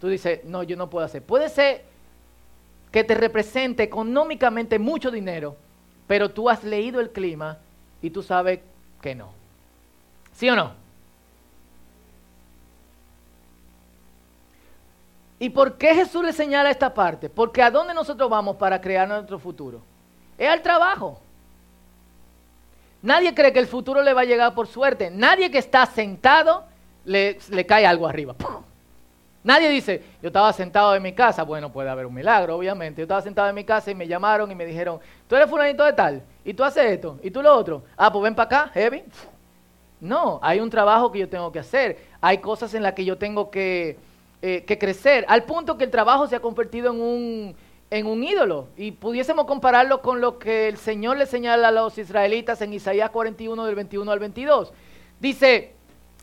tú 0.00 0.06
dices, 0.06 0.44
no, 0.44 0.62
yo 0.62 0.76
no 0.76 0.88
puedo 0.88 1.04
hacer. 1.04 1.20
Puede 1.20 1.48
ser 1.48 1.82
que 2.92 3.02
te 3.02 3.12
represente 3.16 3.82
económicamente 3.82 4.78
mucho 4.78 5.10
dinero, 5.10 5.56
pero 6.06 6.30
tú 6.30 6.48
has 6.48 6.62
leído 6.62 7.00
el 7.00 7.10
clima 7.10 7.58
y 8.00 8.10
tú 8.10 8.22
sabes 8.22 8.60
que 9.02 9.16
no. 9.16 9.32
¿Sí 10.34 10.48
o 10.48 10.54
no? 10.54 10.74
¿Y 15.40 15.50
por 15.50 15.76
qué 15.76 15.92
Jesús 15.92 16.24
le 16.24 16.32
señala 16.32 16.70
esta 16.70 16.94
parte? 16.94 17.28
Porque 17.28 17.62
a 17.62 17.70
dónde 17.72 17.94
nosotros 17.94 18.30
vamos 18.30 18.54
para 18.54 18.80
crear 18.80 19.08
nuestro 19.08 19.40
futuro? 19.40 19.80
Es 20.38 20.48
al 20.48 20.62
trabajo. 20.62 21.20
Nadie 23.08 23.34
cree 23.34 23.54
que 23.54 23.58
el 23.58 23.66
futuro 23.66 24.02
le 24.02 24.12
va 24.12 24.20
a 24.20 24.24
llegar 24.26 24.54
por 24.54 24.66
suerte. 24.66 25.10
Nadie 25.10 25.50
que 25.50 25.56
está 25.56 25.86
sentado 25.86 26.64
le, 27.06 27.38
cae 27.66 27.86
algo 27.86 28.06
arriba. 28.06 28.36
Nadie 29.42 29.70
dice, 29.70 30.02
yo 30.20 30.26
estaba 30.26 30.52
sentado 30.52 30.94
en 30.94 31.02
mi 31.02 31.14
casa. 31.14 31.42
Bueno, 31.42 31.72
puede 31.72 31.88
haber 31.88 32.04
un 32.04 32.12
milagro, 32.12 32.54
obviamente. 32.54 33.00
Yo 33.00 33.04
estaba 33.04 33.22
sentado 33.22 33.48
en 33.48 33.54
mi 33.54 33.64
casa 33.64 33.90
y 33.90 33.94
me 33.94 34.06
llamaron 34.06 34.52
y 34.52 34.54
me 34.54 34.66
dijeron, 34.66 35.00
tú 35.26 35.36
eres 35.36 35.48
fulanito 35.48 35.86
de 35.86 35.94
tal, 35.94 36.22
y 36.44 36.52
tú 36.52 36.62
haces 36.62 36.84
esto, 36.84 37.18
y 37.22 37.30
tú 37.30 37.40
lo 37.40 37.56
otro. 37.56 37.82
Ah, 37.96 38.12
pues 38.12 38.24
ven 38.24 38.34
para 38.34 38.44
acá, 38.44 38.70
heavy. 38.74 39.02
No, 40.00 40.38
hay 40.42 40.60
un 40.60 40.68
trabajo 40.68 41.10
que 41.10 41.20
yo 41.20 41.30
tengo 41.30 41.50
que 41.50 41.60
hacer. 41.60 41.96
Hay 42.20 42.36
cosas 42.36 42.74
en 42.74 42.82
las 42.82 42.92
que 42.92 43.06
yo 43.06 43.16
tengo 43.16 43.50
que, 43.50 43.96
eh, 44.42 44.64
que 44.66 44.76
crecer. 44.76 45.24
Al 45.28 45.44
punto 45.44 45.78
que 45.78 45.84
el 45.84 45.90
trabajo 45.90 46.26
se 46.26 46.36
ha 46.36 46.40
convertido 46.40 46.92
en 46.92 47.00
un 47.00 47.56
en 47.90 48.06
un 48.06 48.24
ídolo. 48.24 48.68
Y 48.76 48.92
pudiésemos 48.92 49.46
compararlo 49.46 50.02
con 50.02 50.20
lo 50.20 50.38
que 50.38 50.68
el 50.68 50.76
Señor 50.76 51.16
le 51.16 51.26
señala 51.26 51.68
a 51.68 51.72
los 51.72 51.98
israelitas 51.98 52.60
en 52.62 52.72
Isaías 52.72 53.10
41 53.10 53.64
del 53.64 53.74
21 53.74 54.10
al 54.10 54.18
22. 54.18 54.72
Dice, 55.20 55.72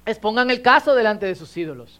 expongan 0.05 0.51
el 0.51 0.61
caso 0.61 0.95
delante 0.95 1.25
de 1.25 1.35
sus 1.35 1.55
ídolos. 1.57 1.99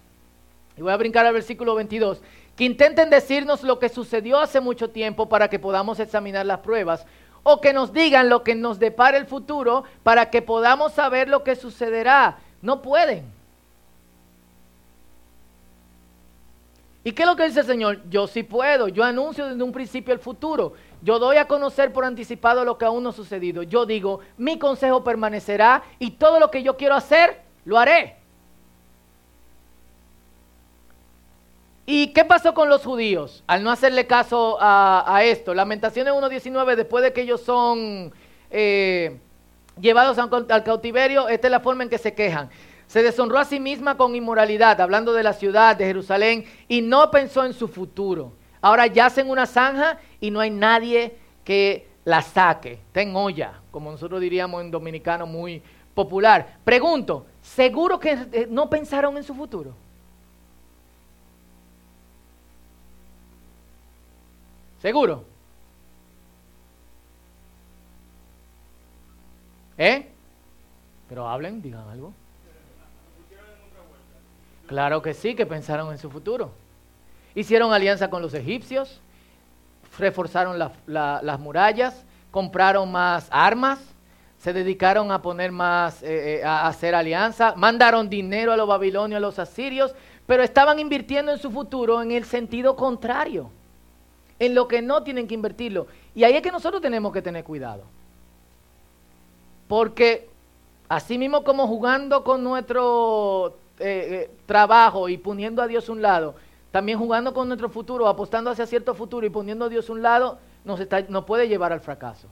Y 0.78 0.82
voy 0.82 0.92
a 0.92 0.98
brincar 0.98 1.26
al 1.26 1.34
versículo 1.34 1.76
22. 1.76 2.22
Que 2.56 2.64
intenten 2.64 3.10
decirnos 3.10 3.64
lo 3.64 3.80
que 3.80 3.90
sucedió 3.90 4.40
hace 4.40 4.62
mucho 4.62 4.90
tiempo 4.90 5.28
para 5.28 5.50
que 5.50 5.60
podamos 5.60 6.00
examinar 6.00 6.46
las 6.46 6.60
pruebas. 6.60 7.06
O 7.44 7.62
que 7.62 7.74
nos 7.74 7.94
digan 7.94 8.30
lo 8.30 8.44
que 8.44 8.56
nos 8.56 8.80
depara 8.80 9.18
el 9.18 9.26
futuro 9.26 9.84
para 10.04 10.30
que 10.30 10.42
podamos 10.42 10.94
saber 10.94 11.28
lo 11.28 11.44
que 11.44 11.56
sucederá. 11.56 12.38
No 12.62 12.82
pueden. 12.82 13.35
¿Y 17.06 17.12
qué 17.12 17.22
es 17.22 17.28
lo 17.28 17.36
que 17.36 17.46
dice 17.46 17.60
el 17.60 17.68
Señor? 17.68 18.10
Yo 18.10 18.26
sí 18.26 18.42
puedo, 18.42 18.88
yo 18.88 19.04
anuncio 19.04 19.46
desde 19.46 19.62
un 19.62 19.72
principio 19.72 20.12
el 20.12 20.20
futuro, 20.20 20.74
yo 21.04 21.20
doy 21.20 21.38
a 21.38 21.48
conocer 21.48 21.94
por 21.94 22.04
anticipado 22.04 22.66
lo 22.66 22.80
que 22.80 22.86
aún 22.86 23.04
no 23.04 23.10
ha 23.10 23.14
sucedido. 23.14 23.62
Yo 23.62 23.86
digo, 23.86 24.22
mi 24.38 24.58
consejo 24.58 25.04
permanecerá 25.04 25.84
y 26.00 26.12
todo 26.12 26.40
lo 26.40 26.50
que 26.50 26.64
yo 26.64 26.76
quiero 26.78 26.96
hacer, 26.96 27.44
lo 27.64 27.78
haré. 27.78 28.16
¿Y 31.86 32.08
qué 32.08 32.26
pasó 32.26 32.56
con 32.56 32.70
los 32.70 32.84
judíos 32.84 33.44
al 33.46 33.64
no 33.64 33.70
hacerle 33.70 34.08
caso 34.08 34.58
a, 34.60 35.22
esto? 35.26 35.54
Lamentaciones 35.54 36.12
1.19, 36.12 36.76
después 36.76 37.04
de 37.04 37.14
que 37.14 37.22
ellos 37.22 37.42
son 37.42 38.12
eh, 38.50 39.20
llevados 39.80 40.18
al 40.18 40.64
cautiverio, 40.64 41.28
esta 41.28 41.46
es 41.46 41.52
la 41.52 41.60
forma 41.60 41.84
en 41.84 41.90
que 41.92 42.00
se 42.00 42.16
quejan. 42.16 42.50
Se 42.88 43.04
deshonró 43.04 43.40
a 43.40 43.46
sí 43.46 43.60
misma 43.60 43.98
con 43.98 44.16
inmoralidad, 44.16 44.80
hablando 44.80 45.14
de 45.14 45.24
la 45.24 45.34
ciudad 45.34 45.76
de 45.76 45.86
Jerusalén, 45.86 46.46
y 46.68 46.82
no 46.82 47.12
pensó 47.12 47.46
en 47.46 47.54
su 47.54 47.68
futuro. 47.68 48.34
Ahora 48.62 48.88
yace 48.88 49.22
en 49.22 49.30
una 49.30 49.46
zanja 49.46 50.00
y 50.20 50.32
no 50.32 50.40
hay 50.40 50.50
nadie 50.50 51.18
que 51.44 51.88
la 52.06 52.22
saque. 52.22 52.74
Está 52.74 53.02
en 53.02 53.16
olla, 53.16 53.62
como 53.72 53.92
nosotros 53.92 54.22
diríamos 54.22 54.62
en 54.62 54.72
dominicano 54.72 55.26
muy 55.26 55.62
popular. 55.94 56.58
Pregunto, 56.64 57.26
¿seguro 57.42 58.00
que 58.00 58.12
eh, 58.32 58.48
no 58.50 58.70
pensaron 58.70 59.18
en 59.18 59.24
su 59.24 59.34
futuro? 59.34 59.74
¿Seguro? 64.82 65.26
¿Eh? 69.78 70.08
Pero 71.10 71.28
hablen, 71.28 71.62
digan 71.62 71.88
algo. 71.90 72.14
Claro 74.68 75.02
que 75.02 75.14
sí, 75.14 75.36
que 75.36 75.46
pensaron 75.46 75.92
en 75.92 75.98
su 75.98 76.10
futuro. 76.10 76.52
Hicieron 77.36 77.74
alianza 77.74 78.10
con 78.10 78.22
los 78.22 78.34
egipcios, 78.34 79.00
reforzaron 80.00 80.58
las 80.88 81.40
murallas, 81.40 82.04
compraron 82.32 82.92
más 82.92 83.28
armas, 83.32 83.80
se 84.40 84.54
dedicaron 84.54 85.12
a 85.12 85.22
poner 85.22 85.52
más, 85.52 86.04
eh, 86.04 86.40
eh, 86.40 86.44
a 86.44 86.68
hacer 86.68 86.96
alianza, 86.96 87.54
mandaron 87.56 88.10
dinero 88.10 88.52
a 88.52 88.58
los 88.58 88.68
babilonios, 88.68 89.18
a 89.18 89.22
los 89.22 89.40
asirios, 89.40 89.96
pero 90.26 90.44
estaban 90.44 90.80
invirtiendo 90.80 91.32
en 91.32 91.40
su 91.40 91.52
futuro 91.52 92.02
en 92.02 92.12
el 92.12 92.26
sentido 92.26 92.76
contrario. 92.76 93.50
en 94.38 94.54
lo 94.54 94.68
que 94.68 94.82
no 94.82 95.02
tienen 95.04 95.28
que 95.28 95.34
invertirlo. 95.34 95.88
Y 96.14 96.24
ahí 96.26 96.34
es 96.36 96.42
que 96.42 96.52
nosotros 96.52 96.82
tenemos 96.82 97.14
que 97.14 97.22
tener 97.22 97.44
cuidado. 97.46 97.84
Porque 99.68 100.30
así 100.90 101.18
mismo 101.18 101.44
como 101.44 101.68
jugando 101.68 102.24
con 102.24 102.44
nuestro 102.44 103.56
eh, 103.80 104.30
eh, 104.30 104.32
trabajo 104.46 105.10
y 105.10 105.18
poniendo 105.18 105.62
a 105.62 105.68
Dios 105.68 105.90
un 105.90 106.02
lado, 106.02 106.36
también 106.72 106.98
jugando 107.00 107.34
con 107.34 107.48
nuestro 107.48 107.70
futuro, 107.70 108.08
apostando 108.08 108.50
hacia 108.50 108.66
cierto 108.66 108.96
futuro 108.96 109.26
y 109.26 109.30
poniendo 109.30 109.66
a 109.66 109.70
Dios 109.70 109.90
un 109.90 110.02
lado, 110.02 110.40
nos, 110.64 110.80
está, 110.80 111.02
nos 111.10 111.26
puede 111.26 111.48
llevar 111.48 111.72
al 111.72 111.82
fracaso. 111.82 112.28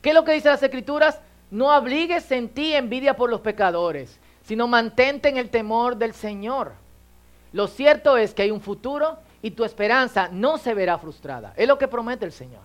¿Qué 0.00 0.10
es 0.10 0.14
lo 0.14 0.24
que 0.24 0.32
dice 0.32 0.48
las 0.48 0.62
escrituras? 0.62 1.20
No 1.50 1.70
abrigues 1.72 2.30
en 2.32 2.48
ti 2.48 2.74
envidia 2.74 3.16
por 3.16 3.28
los 3.28 3.40
pecadores, 3.40 4.18
sino 4.42 4.68
mantente 4.68 5.28
en 5.28 5.36
el 5.36 5.50
temor 5.50 5.96
del 5.96 6.14
Señor. 6.14 6.72
Lo 7.52 7.66
cierto 7.66 8.16
es 8.16 8.32
que 8.32 8.42
hay 8.42 8.50
un 8.50 8.60
futuro 8.60 9.18
y 9.42 9.50
tu 9.50 9.64
esperanza 9.64 10.28
no 10.30 10.58
se 10.58 10.74
verá 10.74 10.98
frustrada. 10.98 11.52
Es 11.56 11.66
lo 11.66 11.78
que 11.78 11.88
promete 11.88 12.24
el 12.24 12.32
Señor. 12.32 12.62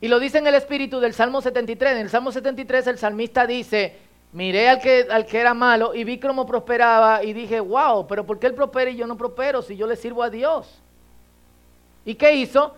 Y 0.00 0.08
lo 0.08 0.18
dice 0.18 0.38
en 0.38 0.46
el 0.46 0.54
espíritu 0.54 1.00
del 1.00 1.12
Salmo 1.12 1.42
73. 1.42 1.92
En 1.92 1.98
el 1.98 2.10
Salmo 2.10 2.32
73 2.32 2.86
el 2.86 2.98
salmista 2.98 3.46
dice, 3.46 3.98
miré 4.32 4.68
al 4.68 4.80
que, 4.80 5.06
al 5.10 5.26
que 5.26 5.38
era 5.38 5.54
malo 5.54 5.94
y 5.94 6.04
vi 6.04 6.18
cómo 6.18 6.46
prosperaba 6.46 7.24
y 7.24 7.32
dije, 7.32 7.60
wow, 7.60 8.06
pero 8.06 8.24
¿por 8.24 8.38
qué 8.38 8.46
él 8.46 8.54
prospera 8.54 8.90
y 8.90 8.96
yo 8.96 9.06
no 9.06 9.16
prospero 9.16 9.62
si 9.62 9.76
yo 9.76 9.86
le 9.86 9.96
sirvo 9.96 10.22
a 10.22 10.30
Dios? 10.30 10.80
¿Y 12.04 12.14
qué 12.14 12.34
hizo? 12.34 12.74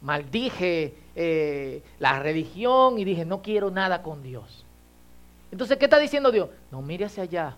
Maldije 0.00 0.94
eh, 1.16 1.82
la 1.98 2.18
religión 2.20 2.98
y 2.98 3.04
dije, 3.04 3.24
no 3.24 3.42
quiero 3.42 3.70
nada 3.70 4.02
con 4.02 4.22
Dios. 4.22 4.64
Entonces, 5.50 5.78
¿qué 5.78 5.84
está 5.84 5.98
diciendo 5.98 6.32
Dios? 6.32 6.48
No, 6.70 6.82
mire 6.82 7.04
hacia 7.04 7.22
allá. 7.22 7.56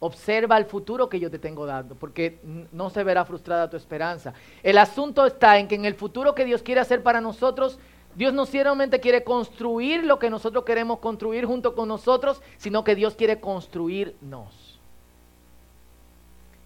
Observa 0.00 0.58
el 0.58 0.66
futuro 0.66 1.08
que 1.08 1.20
yo 1.20 1.30
te 1.30 1.38
tengo 1.38 1.64
dando, 1.64 1.94
porque 1.94 2.38
no 2.72 2.90
se 2.90 3.02
verá 3.02 3.24
frustrada 3.24 3.70
tu 3.70 3.76
esperanza. 3.76 4.34
El 4.62 4.76
asunto 4.76 5.24
está 5.24 5.58
en 5.58 5.68
que 5.68 5.76
en 5.76 5.84
el 5.84 5.94
futuro 5.94 6.34
que 6.34 6.44
Dios 6.44 6.62
quiere 6.62 6.80
hacer 6.80 7.02
para 7.02 7.20
nosotros, 7.20 7.78
Dios 8.16 8.32
no 8.32 8.46
solamente 8.46 8.98
quiere 8.98 9.22
construir 9.22 10.02
lo 10.02 10.18
que 10.18 10.30
nosotros 10.30 10.64
queremos 10.64 11.00
construir 11.00 11.44
junto 11.44 11.74
con 11.74 11.86
nosotros, 11.86 12.40
sino 12.56 12.82
que 12.82 12.94
Dios 12.94 13.14
quiere 13.14 13.40
construirnos. 13.40 14.80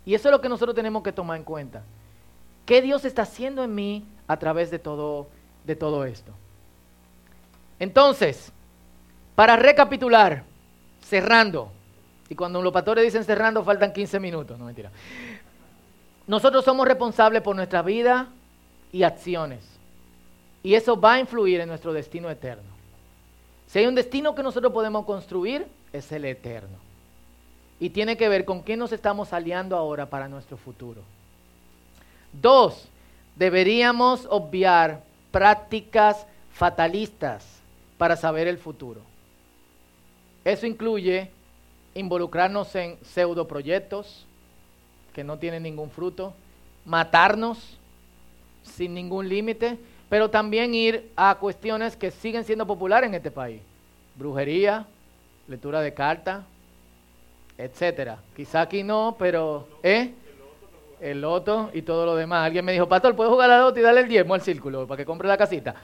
Y 0.07 0.15
eso 0.15 0.29
es 0.29 0.33
lo 0.33 0.41
que 0.41 0.49
nosotros 0.49 0.77
tenemos 0.77 1.03
que 1.03 1.13
tomar 1.13 1.37
en 1.37 1.43
cuenta. 1.43 1.83
¿Qué 2.65 2.81
Dios 2.81 3.05
está 3.05 3.23
haciendo 3.23 3.65
en 3.65 3.75
mí 3.75 4.05
a 4.29 4.39
través 4.39 4.71
de 4.71 4.79
todo, 4.79 5.27
de 5.65 5.75
todo 5.75 6.05
esto? 6.05 6.33
Entonces, 7.81 8.53
para 9.35 9.57
recapitular, 9.57 10.45
cerrando, 11.01 11.73
y 12.29 12.37
cuando 12.37 12.63
los 12.63 12.73
pastores 12.73 13.03
dicen 13.03 13.25
cerrando, 13.25 13.65
faltan 13.65 13.93
15 13.93 14.21
minutos. 14.21 14.57
No, 14.57 14.67
mentira. 14.67 14.93
Nosotros 16.29 16.65
somos 16.65 16.87
responsables 16.87 17.43
por 17.43 17.57
nuestra 17.57 17.83
vida 17.83 18.29
y 18.93 19.03
acciones. 19.03 19.80
Y 20.63 20.75
eso 20.75 21.01
va 21.01 21.15
a 21.15 21.21
influir 21.21 21.61
en 21.61 21.69
nuestro 21.69 21.93
destino 21.93 22.31
eterno. 22.31 22.69
Si 23.67 23.79
hay 23.79 23.87
un 23.87 23.95
destino 23.95 24.35
que 24.35 24.43
nosotros 24.43 24.73
podemos 24.73 25.05
construir, 25.05 25.67
es 25.93 26.11
el 26.13 26.25
eterno. 26.25 26.77
Y 27.79 27.91
tiene 27.91 28.17
que 28.17 28.29
ver 28.29 28.45
con 28.45 28.63
quién 28.63 28.79
nos 28.79 28.93
estamos 28.93 29.33
aliando 29.33 29.77
ahora 29.77 30.07
para 30.07 30.29
nuestro 30.29 30.57
futuro. 30.57 31.03
Dos, 32.33 32.89
deberíamos 33.37 34.27
obviar 34.29 35.03
prácticas 35.31 36.27
fatalistas 36.53 37.47
para 37.97 38.17
saber 38.17 38.49
el 38.49 38.59
futuro. 38.59 39.01
Eso 40.45 40.67
incluye 40.67 41.31
involucrarnos 41.95 42.75
en 42.75 42.99
pseudo 43.03 43.47
proyectos 43.47 44.27
que 45.15 45.25
no 45.25 45.39
tienen 45.39 45.63
ningún 45.63 45.91
fruto, 45.91 46.35
matarnos 46.85 47.79
sin 48.63 48.95
ningún 48.95 49.29
límite, 49.29 49.79
pero 50.11 50.29
también 50.29 50.75
ir 50.75 51.13
a 51.17 51.37
cuestiones 51.37 51.97
que 51.97 52.11
siguen 52.11 52.45
siendo 52.45 52.67
populares 52.67 53.09
en 53.09 53.15
este 53.15 53.31
país. 53.31 53.63
Brujería, 54.17 54.85
lectura 55.47 55.81
de 55.81 55.95
carta, 55.95 56.43
etcétera. 57.57 58.19
Quizá 58.35 58.63
aquí 58.63 58.83
no, 58.83 59.15
pero 59.17 59.69
¿eh? 59.85 60.13
el 61.01 61.21
loto 61.21 61.71
y 61.73 61.83
todo 61.83 62.05
lo 62.05 62.17
demás. 62.17 62.45
Alguien 62.45 62.65
me 62.65 62.73
dijo, 62.73 62.89
Pastor, 62.89 63.15
¿puedes 63.15 63.31
jugar 63.31 63.49
a 63.53 63.59
la 63.59 63.63
loto 63.63 63.79
y 63.79 63.83
darle 63.83 64.01
el 64.01 64.09
diezmo 64.09 64.35
al 64.35 64.43
círculo 64.43 64.85
para 64.87 64.99
que 64.99 65.07
compre 65.07 65.29
la 65.29 65.39
casita? 65.39 65.77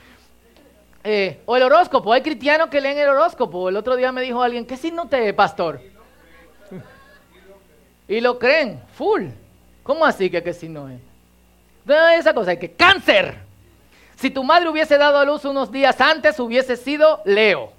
Eh, 1.05 1.43
o 1.47 1.57
el 1.57 1.63
horóscopo, 1.63 2.13
hay 2.13 2.21
cristianos 2.21 2.69
que 2.69 2.81
leen 2.81 2.99
el 2.99 3.09
horóscopo. 3.09 3.69
El 3.69 3.77
otro 3.77 3.95
día 3.95 4.11
me 4.11 4.23
dijo 4.23 4.43
alguien, 4.43 4.67
¿qué 4.67 4.77
signo 4.77 5.07
te 5.07 5.29
es, 5.29 5.35
pastor? 5.35 5.81
Y 8.09 8.21
lo 8.21 8.41
creen, 8.41 8.83
full. 8.95 9.27
¿Cómo 9.85 10.05
así 10.05 10.31
que, 10.31 10.43
que 10.43 10.53
si 10.53 10.69
no 10.69 10.89
es? 10.89 11.01
esa 12.19 12.35
cosa, 12.35 12.51
hay 12.51 12.59
que 12.59 12.73
cáncer. 12.73 13.46
Si 14.17 14.31
tu 14.31 14.43
madre 14.43 14.69
hubiese 14.69 14.99
dado 14.99 15.19
a 15.19 15.25
luz 15.25 15.45
unos 15.45 15.71
días 15.71 16.01
antes, 16.01 16.41
hubiese 16.41 16.77
sido 16.77 17.21
Leo. 17.25 17.73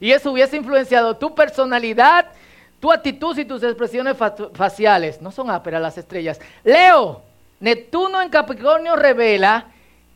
Y 0.00 0.12
eso 0.12 0.32
hubiese 0.32 0.56
influenciado 0.56 1.16
tu 1.16 1.34
personalidad, 1.34 2.26
tu 2.80 2.90
actitud 2.90 3.36
y 3.38 3.44
tus 3.44 3.62
expresiones 3.62 4.16
faciales. 4.54 5.20
No 5.20 5.30
son 5.30 5.50
áperas 5.50 5.80
las 5.80 5.98
estrellas. 5.98 6.40
Leo, 6.64 7.22
Neptuno 7.60 8.20
en 8.20 8.28
Capricornio 8.28 8.96
revela 8.96 9.66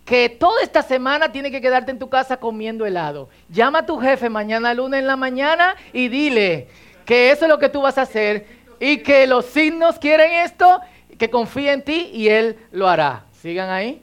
que 0.05 0.29
toda 0.29 0.63
esta 0.63 0.83
semana 0.83 1.31
tiene 1.31 1.51
que 1.51 1.61
quedarte 1.61 1.91
en 1.91 1.99
tu 1.99 2.09
casa 2.09 2.39
comiendo 2.39 2.85
helado. 2.85 3.29
Llama 3.49 3.81
a 3.81 3.87
tu 3.87 3.99
jefe 3.99 4.29
mañana 4.29 4.75
lunes 4.75 5.01
en 5.01 5.07
la 5.07 5.17
mañana 5.17 5.77
y 5.93 6.09
dile 6.09 6.69
que 7.05 7.31
eso 7.31 7.45
es 7.45 7.49
lo 7.49 7.59
que 7.59 7.69
tú 7.69 7.83
vas 7.83 7.99
a 7.99 8.03
hacer 8.03 8.47
y 8.79 8.99
que 8.99 9.27
los 9.27 9.47
signos 9.47 9.99
quieren 9.99 10.33
esto, 10.33 10.81
que 11.19 11.31
confíe 11.31 11.73
en 11.73 11.83
ti 11.83 12.11
y 12.13 12.29
Él 12.29 12.59
lo 12.73 12.89
hará. 12.89 13.25
Sigan 13.41 13.71
ahí. 13.71 14.03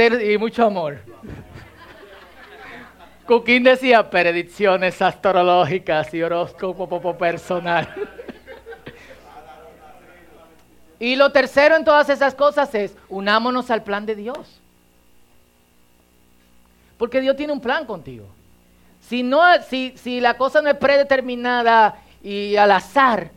Y 0.00 0.38
mucho 0.38 0.64
amor. 0.64 0.98
Coquín 3.26 3.62
decía 3.62 4.08
predicciones 4.08 5.00
astrológicas 5.02 6.12
y 6.14 6.22
horóscopo 6.22 7.18
personal. 7.18 7.86
y 10.98 11.16
lo 11.16 11.30
tercero 11.30 11.76
en 11.76 11.84
todas 11.84 12.08
esas 12.08 12.34
cosas 12.34 12.74
es 12.74 12.96
unámonos 13.10 13.70
al 13.70 13.82
plan 13.82 14.06
de 14.06 14.16
Dios. 14.16 14.58
Porque 16.96 17.20
Dios 17.20 17.36
tiene 17.36 17.52
un 17.52 17.60
plan 17.60 17.84
contigo. 17.84 18.26
Si, 19.02 19.22
no, 19.22 19.42
si, 19.68 19.92
si 19.96 20.20
la 20.20 20.38
cosa 20.38 20.62
no 20.62 20.70
es 20.70 20.76
predeterminada 20.76 21.98
y 22.22 22.56
al 22.56 22.72
azar, 22.72 23.30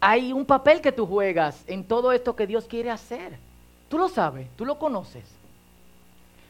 hay 0.00 0.32
un 0.32 0.44
papel 0.44 0.80
que 0.80 0.92
tú 0.92 1.06
juegas 1.06 1.62
en 1.68 1.84
todo 1.84 2.12
esto 2.12 2.34
que 2.34 2.46
Dios 2.46 2.66
quiere 2.66 2.90
hacer. 2.90 3.38
Tú 3.88 3.98
lo 3.98 4.08
sabes, 4.08 4.48
tú 4.56 4.64
lo 4.64 4.78
conoces. 4.78 5.37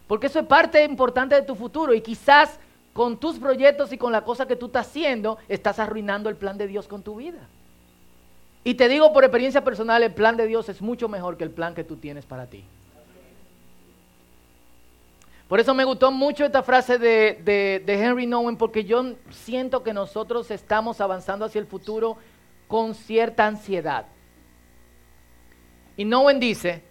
Porque 0.09 0.27
eso 0.27 0.41
es 0.41 0.47
parte 0.47 0.83
importante 0.83 1.37
de 1.37 1.43
tu 1.43 1.55
futuro 1.55 1.95
y 1.95 2.01
quizás 2.01 2.59
con 2.93 3.19
tus 3.19 3.39
proyectos 3.39 3.93
y 3.93 3.99
con 3.99 4.11
la 4.11 4.25
cosa 4.25 4.49
que 4.49 4.57
tú 4.57 4.67
estás 4.67 4.89
haciendo, 4.89 5.39
estás 5.49 5.79
arruinando 5.79 6.29
el 6.29 6.37
plan 6.37 6.59
de 6.59 6.67
Dios 6.67 6.89
con 6.89 7.03
tu 7.03 7.15
vida. 7.15 7.47
Y 8.65 8.75
te 8.75 8.89
digo 8.89 9.13
por 9.13 9.23
experiencia 9.23 9.63
personal, 9.63 10.03
el 10.03 10.13
plan 10.13 10.37
de 10.37 10.47
Dios 10.47 10.69
es 10.69 10.83
mucho 10.83 11.09
mejor 11.09 11.37
que 11.37 11.45
el 11.45 11.51
plan 11.51 11.75
que 11.75 11.85
tú 11.85 11.97
tienes 11.97 12.27
para 12.27 12.47
ti. 12.47 12.65
Por 15.47 15.61
eso 15.61 15.73
me 15.75 15.85
gustó 15.85 16.11
mucho 16.11 16.45
esta 16.45 16.63
frase 16.63 16.99
de, 16.99 17.83
Henry 17.87 18.27
Nowen, 18.27 18.57
porque 18.57 18.85
yo 18.85 19.15
siento 19.31 19.83
que 19.83 19.95
nosotros 19.95 20.51
estamos 20.51 21.01
avanzando 21.01 21.45
hacia 21.45 21.61
el 21.61 21.67
futuro 21.67 22.19
con 22.67 22.95
cierta 22.95 23.47
ansiedad. 23.47 24.07
Y 25.97 26.05
Nowen 26.05 26.39
dice, 26.39 26.83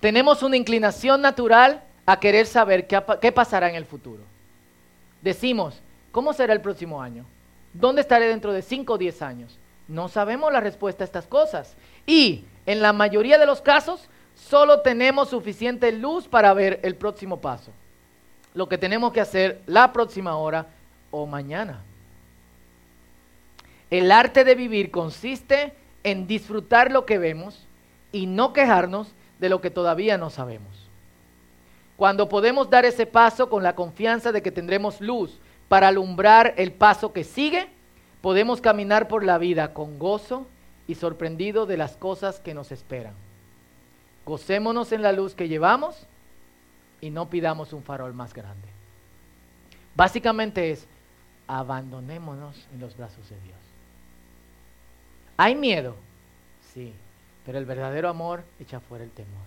tenemos 0.00 0.42
una 0.42 0.56
inclinación 0.56 1.22
natural 1.22 1.82
a 2.06 2.18
querer 2.18 2.46
saber 2.46 2.86
qué, 2.86 3.32
pasará 3.32 3.68
en 3.68 3.76
el 3.76 3.84
futuro. 3.84 4.22
Decimos, 5.20 5.80
¿cómo 6.10 6.32
será 6.32 6.52
el 6.52 6.60
próximo 6.60 7.00
año? 7.00 7.24
¿Dónde 7.72 8.00
estaré 8.00 8.26
dentro 8.26 8.52
de 8.52 8.62
5 8.62 8.92
o 8.92 8.98
10 8.98 9.22
años? 9.22 9.58
No 9.88 10.08
sabemos 10.08 10.52
la 10.52 10.60
respuesta 10.60 11.04
a 11.04 11.06
estas 11.06 11.26
cosas. 11.26 11.74
Y 12.06 12.44
en 12.66 12.82
la 12.82 12.92
mayoría 12.92 13.38
de 13.38 13.46
los 13.46 13.62
casos, 13.62 14.08
solo 14.34 14.80
tenemos 14.80 15.28
suficiente 15.30 15.92
luz 15.92 16.28
para 16.28 16.52
ver 16.54 16.80
el 16.82 16.96
próximo 16.96 17.40
paso 17.40 17.72
lo 18.54 18.68
que 18.68 18.78
tenemos 18.78 19.12
que 19.12 19.20
hacer 19.20 19.62
la 19.66 19.92
próxima 19.92 20.36
hora 20.36 20.66
o 21.10 21.26
mañana. 21.26 21.82
El 23.90 24.10
arte 24.10 24.44
de 24.44 24.54
vivir 24.54 24.90
consiste 24.90 25.74
en 26.02 26.26
disfrutar 26.26 26.90
lo 26.90 27.06
que 27.06 27.18
vemos 27.18 27.66
y 28.10 28.26
no 28.26 28.52
quejarnos 28.52 29.08
de 29.38 29.48
lo 29.48 29.60
que 29.60 29.70
todavía 29.70 30.18
no 30.18 30.30
sabemos. 30.30 30.88
Cuando 32.02 32.28
podemos 32.28 32.68
dar 32.68 32.84
ese 32.84 33.06
paso 33.06 33.48
con 33.48 33.62
la 33.62 33.76
confianza 33.76 34.32
de 34.32 34.42
que 34.42 34.50
tendremos 34.50 35.00
luz 35.00 35.38
para 35.68 35.86
alumbrar 35.86 36.52
el 36.56 36.72
paso 36.72 37.12
que 37.12 37.22
sigue, 37.22 37.68
podemos 38.20 38.60
caminar 38.60 39.06
por 39.06 39.22
la 39.22 39.38
vida 39.38 39.72
con 39.72 40.00
gozo 40.00 40.48
y 40.88 40.96
sorprendido 40.96 41.64
de 41.64 41.76
las 41.76 41.96
cosas 41.96 42.40
que 42.40 42.54
nos 42.54 42.72
esperan. 42.72 43.14
Gocémonos 44.26 44.90
en 44.90 45.02
la 45.02 45.12
luz 45.12 45.36
que 45.36 45.46
llevamos 45.46 46.08
y 47.00 47.10
no 47.10 47.30
pidamos 47.30 47.72
un 47.72 47.84
farol 47.84 48.14
más 48.14 48.34
grande. 48.34 48.66
Básicamente 49.94 50.72
es, 50.72 50.88
abandonémonos 51.46 52.66
en 52.74 52.80
los 52.80 52.96
brazos 52.96 53.30
de 53.30 53.38
Dios. 53.42 53.60
¿Hay 55.36 55.54
miedo? 55.54 55.94
Sí. 56.74 56.94
Pero 57.46 57.58
el 57.58 57.64
verdadero 57.64 58.08
amor 58.08 58.42
echa 58.58 58.80
fuera 58.80 59.04
el 59.04 59.12
temor. 59.12 59.44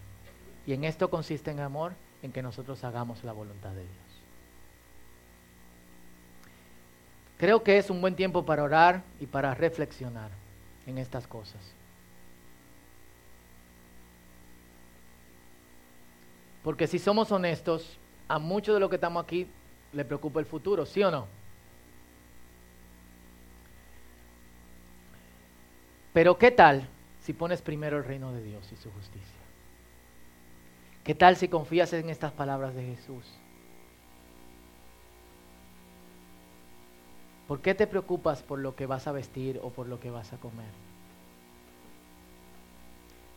Y 0.65 0.71
en 0.71 0.85
esto 0.85 1.09
consiste 1.09 1.51
en 1.51 1.59
amor, 1.59 1.91
en 2.25 2.31
que 2.31 2.41
nosotros 2.41 2.83
hagamos 2.83 3.23
la 3.23 3.33
voluntad 3.33 3.69
de 3.69 3.81
Dios. 3.81 4.05
Creo 7.37 7.63
que 7.63 7.77
es 7.77 7.89
un 7.89 8.01
buen 8.01 8.15
tiempo 8.15 8.45
para 8.45 8.63
orar 8.63 9.03
y 9.19 9.27
para 9.27 9.53
reflexionar 9.53 10.31
en 10.87 10.97
estas 10.97 11.27
cosas. 11.27 11.61
Porque 16.63 16.87
si 16.87 16.97
somos 16.97 17.31
honestos, 17.31 17.97
a 18.27 18.39
muchos 18.39 18.73
de 18.73 18.79
los 18.79 18.89
que 18.89 18.95
estamos 18.95 19.23
aquí 19.23 19.47
le 19.93 20.03
preocupa 20.03 20.39
el 20.39 20.47
futuro, 20.47 20.85
¿sí 20.85 21.03
o 21.03 21.11
no? 21.11 21.27
Pero 26.11 26.39
¿qué 26.39 26.49
tal 26.49 26.87
si 27.21 27.33
pones 27.33 27.61
primero 27.61 27.97
el 27.97 28.03
reino 28.03 28.31
de 28.31 28.41
Dios 28.41 28.71
y 28.71 28.77
su 28.77 28.89
justicia? 28.91 29.34
¿Qué 31.05 31.13
tal 31.13 31.35
si 31.35 31.47
confías 31.47 31.93
en 31.93 32.09
estas 32.09 32.31
palabras 32.31 32.73
de 32.73 32.83
Jesús? 32.83 33.23
¿Por 37.47 37.61
qué 37.61 37.75
te 37.75 37.85
preocupas 37.85 38.41
por 38.41 38.57
lo 38.57 38.75
que 38.75 38.87
vas 38.87 39.05
a 39.05 39.11
vestir 39.11 39.59
o 39.61 39.69
por 39.69 39.87
lo 39.87 39.99
que 39.99 40.09
vas 40.09 40.33
a 40.33 40.37
comer? 40.37 40.71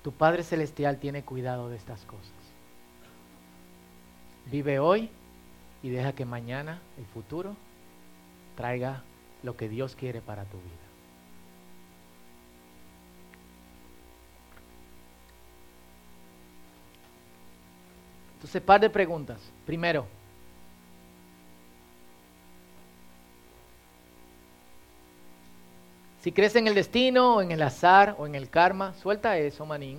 Tu 0.03 0.13
Padre 0.13 0.45
Celestial 0.45 0.99
tiene 0.99 1.25
cuidado 1.25 1.69
de 1.69 1.77
estas 1.77 2.07
cosas. 2.07 2.33
Vive 4.47 4.79
hoy 4.79 5.11
y 5.83 5.91
deja 5.91 6.15
que 6.15 6.25
mañana, 6.25 6.81
el 6.97 7.05
futuro, 7.05 7.55
traiga 8.57 9.05
lo 9.43 9.59
que 9.59 9.69
Dios 9.69 9.95
quiere 9.95 10.23
para 10.23 10.45
tu 10.45 10.57
vida. 10.57 10.88
Entonces, 18.39 18.63
par 18.63 18.81
de 18.81 18.89
preguntas. 18.89 19.41
Primero, 19.67 20.07
si 26.23 26.31
crees 26.31 26.55
en 26.55 26.69
el 26.69 26.75
destino, 26.77 27.35
o 27.35 27.43
en 27.43 27.51
el 27.51 27.61
azar, 27.63 28.15
o 28.17 28.29
en 28.29 28.37
el 28.37 28.49
karma, 28.49 28.95
suelta 28.95 29.37
eso, 29.39 29.67
manín. 29.67 29.99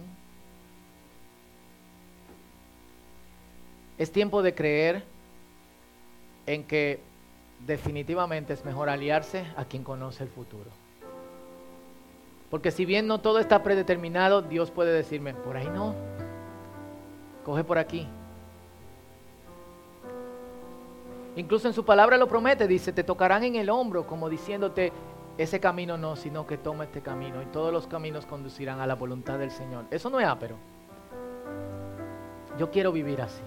Es 3.98 4.10
tiempo 4.10 4.42
de 4.42 4.56
creer 4.56 5.04
en 6.46 6.64
que 6.64 7.02
definitivamente 7.68 8.54
es 8.54 8.64
mejor 8.64 8.88
aliarse 8.88 9.44
a 9.58 9.66
quien 9.66 9.84
conoce 9.84 10.24
el 10.24 10.30
futuro. 10.30 10.72
Porque 12.50 12.72
si 12.72 12.86
bien 12.86 13.06
no 13.06 13.20
todo 13.20 13.40
está 13.40 13.64
predeterminado, 13.64 14.42
Dios 14.42 14.72
puede 14.72 14.94
decirme, 14.94 15.34
por 15.34 15.58
ahí 15.58 15.68
no, 15.68 15.94
coge 17.44 17.66
por 17.66 17.78
aquí. 17.78 18.08
Incluso 21.40 21.70
en 21.70 21.74
su 21.74 21.86
palabra 21.86 22.18
lo 22.18 22.28
promete, 22.28 22.68
dice, 22.68 22.92
te 22.92 23.06
tocarán 23.06 23.46
en 23.46 23.56
el 23.56 23.70
hombro, 23.70 24.06
como 24.06 24.28
diciéndote, 24.28 24.92
ese 25.38 25.62
camino 25.62 25.98
no, 25.98 26.18
sino 26.18 26.46
que 26.46 26.58
toma 26.58 26.84
este 26.84 27.00
camino 27.00 27.42
y 27.42 27.46
todos 27.46 27.72
los 27.72 27.88
caminos 27.88 28.26
conducirán 28.26 28.82
a 28.82 28.86
la 28.86 28.96
voluntad 28.96 29.40
del 29.40 29.50
Señor. 29.50 29.86
Eso 29.90 30.10
no 30.10 30.20
es 30.20 30.28
ápero. 30.28 30.58
Yo 32.58 32.70
quiero 32.70 32.92
vivir 32.92 33.22
así. 33.22 33.42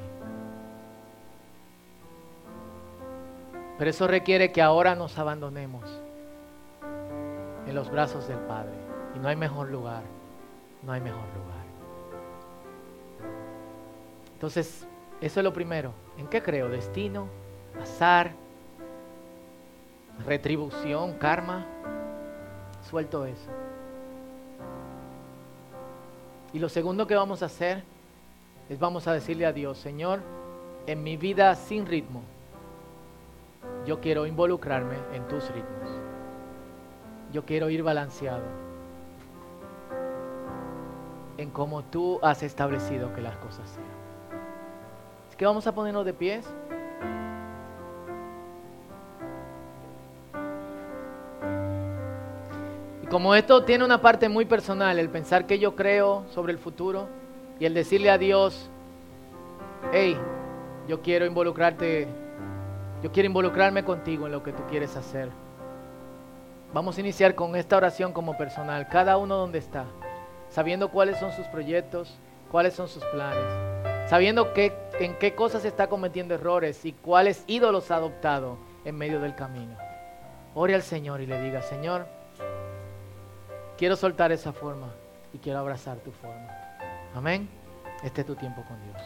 Pero 3.76 3.90
eso 3.90 4.06
requiere 4.06 4.52
que 4.52 4.62
ahora 4.62 4.94
nos 4.94 5.18
abandonemos 5.18 5.84
en 7.66 7.74
los 7.74 7.90
brazos 7.90 8.26
del 8.26 8.38
Padre. 8.38 8.72
Y 9.14 9.18
no 9.18 9.28
hay 9.28 9.36
mejor 9.36 9.70
lugar, 9.70 10.02
no 10.82 10.92
hay 10.92 11.02
mejor 11.02 11.28
lugar. 11.36 11.66
Entonces, 14.32 14.86
eso 15.20 15.40
es 15.40 15.44
lo 15.44 15.52
primero. 15.52 15.92
¿En 16.16 16.26
qué 16.28 16.42
creo? 16.42 16.70
Destino, 16.70 17.41
azar, 17.80 18.32
retribución, 20.26 21.14
karma. 21.14 21.66
Suelto 22.88 23.24
eso. 23.24 23.50
Y 26.52 26.58
lo 26.58 26.68
segundo 26.68 27.06
que 27.06 27.14
vamos 27.14 27.42
a 27.42 27.46
hacer 27.46 27.82
es 28.68 28.78
vamos 28.78 29.06
a 29.06 29.12
decirle 29.12 29.46
a 29.46 29.52
Dios, 29.52 29.78
Señor, 29.78 30.20
en 30.86 31.02
mi 31.02 31.16
vida 31.16 31.54
sin 31.54 31.86
ritmo, 31.86 32.22
yo 33.86 34.00
quiero 34.00 34.26
involucrarme 34.26 34.96
en 35.14 35.26
tus 35.28 35.48
ritmos. 35.50 35.88
Yo 37.32 37.44
quiero 37.44 37.70
ir 37.70 37.82
balanceado 37.82 38.42
en 41.38 41.50
cómo 41.50 41.82
tú 41.82 42.18
has 42.22 42.42
establecido 42.42 43.12
que 43.14 43.22
las 43.22 43.36
cosas 43.36 43.68
sean. 43.70 43.86
Así 45.28 45.36
que 45.36 45.46
vamos 45.46 45.66
a 45.66 45.74
ponernos 45.74 46.04
de 46.04 46.12
pies. 46.12 46.46
Como 53.12 53.34
esto 53.34 53.64
tiene 53.64 53.84
una 53.84 54.00
parte 54.00 54.30
muy 54.30 54.46
personal, 54.46 54.98
el 54.98 55.10
pensar 55.10 55.46
que 55.46 55.58
yo 55.58 55.76
creo 55.76 56.24
sobre 56.30 56.50
el 56.50 56.58
futuro 56.58 57.08
y 57.60 57.66
el 57.66 57.74
decirle 57.74 58.08
a 58.08 58.16
Dios, 58.16 58.70
hey, 59.92 60.16
yo 60.88 61.02
quiero 61.02 61.26
involucrarte 61.26 62.08
yo 63.02 63.12
quiero 63.12 63.26
involucrarme 63.26 63.84
contigo 63.84 64.24
en 64.24 64.32
lo 64.32 64.42
que 64.42 64.52
tú 64.52 64.62
quieres 64.70 64.96
hacer. 64.96 65.28
Vamos 66.72 66.96
a 66.96 67.00
iniciar 67.00 67.34
con 67.34 67.54
esta 67.54 67.76
oración 67.76 68.14
como 68.14 68.38
personal, 68.38 68.88
cada 68.88 69.18
uno 69.18 69.36
donde 69.36 69.58
está, 69.58 69.84
sabiendo 70.48 70.88
cuáles 70.88 71.18
son 71.18 71.32
sus 71.32 71.46
proyectos, 71.48 72.16
cuáles 72.50 72.72
son 72.72 72.88
sus 72.88 73.04
planes, 73.06 74.08
sabiendo 74.08 74.54
que, 74.54 74.72
en 75.00 75.18
qué 75.18 75.34
cosas 75.34 75.66
está 75.66 75.88
cometiendo 75.88 76.34
errores 76.34 76.86
y 76.86 76.92
cuáles 76.92 77.44
ídolos 77.46 77.90
ha 77.90 77.96
adoptado 77.96 78.56
en 78.86 78.96
medio 78.96 79.20
del 79.20 79.34
camino. 79.34 79.76
Ore 80.54 80.74
al 80.74 80.82
Señor 80.82 81.20
y 81.20 81.26
le 81.26 81.42
diga, 81.42 81.60
Señor, 81.60 82.21
quiero 83.82 83.96
soltar 83.96 84.30
esa 84.30 84.52
forma 84.52 84.94
y 85.34 85.38
quiero 85.38 85.58
abrazar 85.58 85.98
tu 85.98 86.12
forma. 86.12 86.46
Amén. 87.16 87.48
Este 88.04 88.20
es 88.20 88.26
tu 88.28 88.36
tiempo 88.36 88.62
con 88.68 88.80
Dios. 88.84 89.02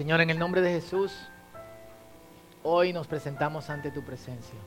Señor, 0.00 0.22
en 0.22 0.30
el 0.30 0.38
nombre 0.38 0.62
de 0.62 0.70
Jesús, 0.70 1.12
hoy 2.62 2.90
nos 2.90 3.06
presentamos 3.06 3.68
ante 3.68 3.90
tu 3.90 4.02
presencia. 4.02 4.58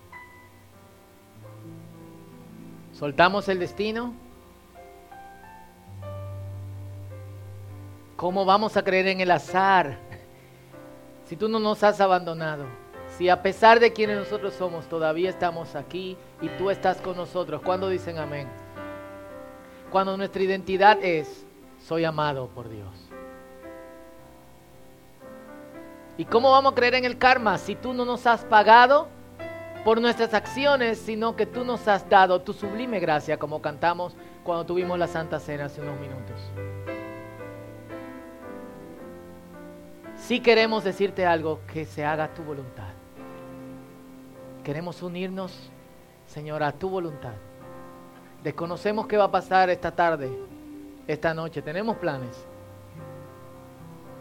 Soltamos 2.91 3.50
el 3.50 3.58
destino. 3.58 4.13
¿Cómo 8.15 8.46
vamos 8.46 8.78
a 8.78 8.84
creer 8.84 9.08
en 9.08 9.22
el 9.22 9.32
azar 9.32 9.98
si 11.26 11.36
tú 11.36 11.50
no 11.50 11.60
nos 11.60 11.84
has 11.84 12.00
abandonado? 12.00 12.65
Si 13.17 13.28
a 13.28 13.41
pesar 13.41 13.80
de 13.80 13.91
quienes 13.91 14.17
nosotros 14.19 14.54
somos, 14.54 14.86
todavía 14.86 15.32
estamos 15.32 15.74
aquí 15.74 16.15
y 16.43 16.50
tú 16.60 16.69
estás 16.69 17.02
con 17.02 17.17
nosotros. 17.17 17.63
¿Cuándo 17.63 17.89
dicen 17.89 18.19
amén? 18.19 18.48
Cuando 19.89 20.15
nuestra 20.15 20.43
identidad 20.43 21.04
es, 21.04 21.43
soy 21.84 22.06
amado 22.06 22.50
por 22.50 22.69
Dios. 22.69 23.12
¿Y 26.18 26.26
cómo 26.26 26.51
vamos 26.51 26.74
a 26.74 26.76
creer 26.76 26.95
en 26.95 27.05
el 27.05 27.18
karma 27.18 27.57
si 27.57 27.76
tú 27.76 27.93
no 27.93 28.05
nos 28.05 28.28
has 28.28 28.45
pagado 28.45 29.07
por 29.84 29.99
nuestras 29.99 30.34
acciones, 30.34 30.99
sino 30.99 31.36
que 31.36 31.45
tú 31.45 31.66
nos 31.66 31.88
has 31.88 32.07
dado 32.07 32.41
tu 32.41 32.53
sublime 32.53 32.99
gracia, 32.99 33.38
como 33.38 33.61
cantamos 33.61 34.16
cuando 34.43 34.66
tuvimos 34.66 34.99
la 34.99 35.07
Santa 35.07 35.39
Cena 35.39 35.66
hace 35.66 35.82
unos 35.82 35.99
minutos? 35.99 36.39
Si 40.16 40.39
queremos 40.39 40.84
decirte 40.84 41.26
algo, 41.26 41.59
que 41.68 41.86
se 41.86 42.05
haga 42.05 42.34
tu 42.34 42.43
voluntad. 42.43 42.93
Queremos 44.64 45.01
unirnos, 45.03 45.70
Señor, 46.28 46.64
a 46.64 46.72
tu 46.72 46.89
voluntad. 46.89 47.34
Desconocemos 48.41 49.07
qué 49.07 49.18
va 49.18 49.26
a 49.26 49.32
pasar 49.32 49.70
esta 49.70 49.91
tarde, 49.91 50.32
esta 51.07 51.34
noche. 51.34 51.61
Tenemos 51.61 51.97
planes. 51.97 52.45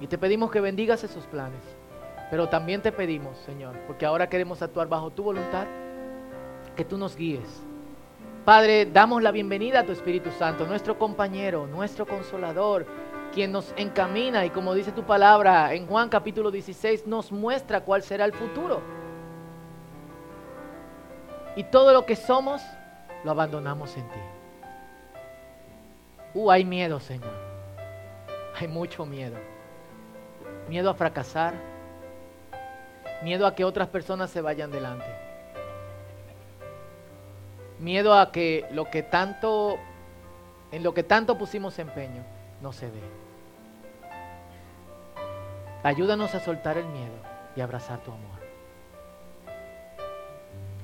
Y 0.00 0.08
te 0.08 0.18
pedimos 0.18 0.50
que 0.50 0.60
bendigas 0.60 1.04
esos 1.04 1.24
planes. 1.26 1.81
Pero 2.32 2.48
también 2.48 2.80
te 2.80 2.92
pedimos, 2.92 3.36
Señor, 3.40 3.76
porque 3.86 4.06
ahora 4.06 4.26
queremos 4.26 4.62
actuar 4.62 4.88
bajo 4.88 5.10
tu 5.10 5.22
voluntad, 5.22 5.66
que 6.74 6.82
tú 6.82 6.96
nos 6.96 7.14
guíes, 7.14 7.62
Padre, 8.46 8.86
damos 8.86 9.22
la 9.22 9.32
bienvenida 9.32 9.80
a 9.80 9.84
tu 9.84 9.92
Espíritu 9.92 10.30
Santo, 10.38 10.66
nuestro 10.66 10.98
compañero, 10.98 11.66
nuestro 11.66 12.06
consolador, 12.06 12.86
quien 13.34 13.52
nos 13.52 13.74
encamina 13.76 14.46
y 14.46 14.50
como 14.50 14.72
dice 14.72 14.92
tu 14.92 15.02
palabra 15.02 15.74
en 15.74 15.86
Juan 15.86 16.08
capítulo 16.08 16.50
16, 16.50 17.06
nos 17.06 17.30
muestra 17.30 17.82
cuál 17.82 18.02
será 18.02 18.24
el 18.24 18.32
futuro. 18.32 18.80
Y 21.54 21.64
todo 21.64 21.92
lo 21.92 22.06
que 22.06 22.16
somos, 22.16 22.62
lo 23.24 23.30
abandonamos 23.32 23.94
en 23.98 24.08
ti. 24.08 24.20
Uh, 26.32 26.50
hay 26.50 26.64
miedo, 26.64 26.98
Señor. 26.98 27.34
Hay 28.58 28.68
mucho 28.68 29.04
miedo. 29.04 29.36
Miedo 30.66 30.88
a 30.88 30.94
fracasar. 30.94 31.71
Miedo 33.22 33.46
a 33.46 33.54
que 33.54 33.64
otras 33.64 33.88
personas 33.88 34.30
se 34.30 34.40
vayan 34.40 34.70
delante. 34.70 35.06
Miedo 37.78 38.14
a 38.14 38.32
que 38.32 38.66
lo 38.72 38.90
que 38.90 39.02
tanto, 39.02 39.76
en 40.70 40.82
lo 40.82 40.92
que 40.92 41.02
tanto 41.02 41.38
pusimos 41.38 41.78
empeño, 41.78 42.24
no 42.60 42.72
se 42.72 42.86
dé. 42.90 43.00
Ayúdanos 45.84 46.34
a 46.34 46.40
soltar 46.40 46.78
el 46.78 46.86
miedo 46.86 47.14
y 47.56 47.60
abrazar 47.60 47.98
tu 48.00 48.12
amor. 48.12 48.40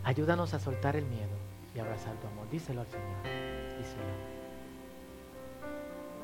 Ayúdanos 0.05 0.55
a 0.55 0.59
soltar 0.59 0.97
el 0.97 1.05
miedo 1.05 1.37
y 1.75 1.79
abrazar 1.79 2.15
tu 2.17 2.27
amor. 2.27 2.49
Díselo 2.51 2.81
al 2.81 2.87
Señor. 2.87 3.23
Díselo. 3.79 4.03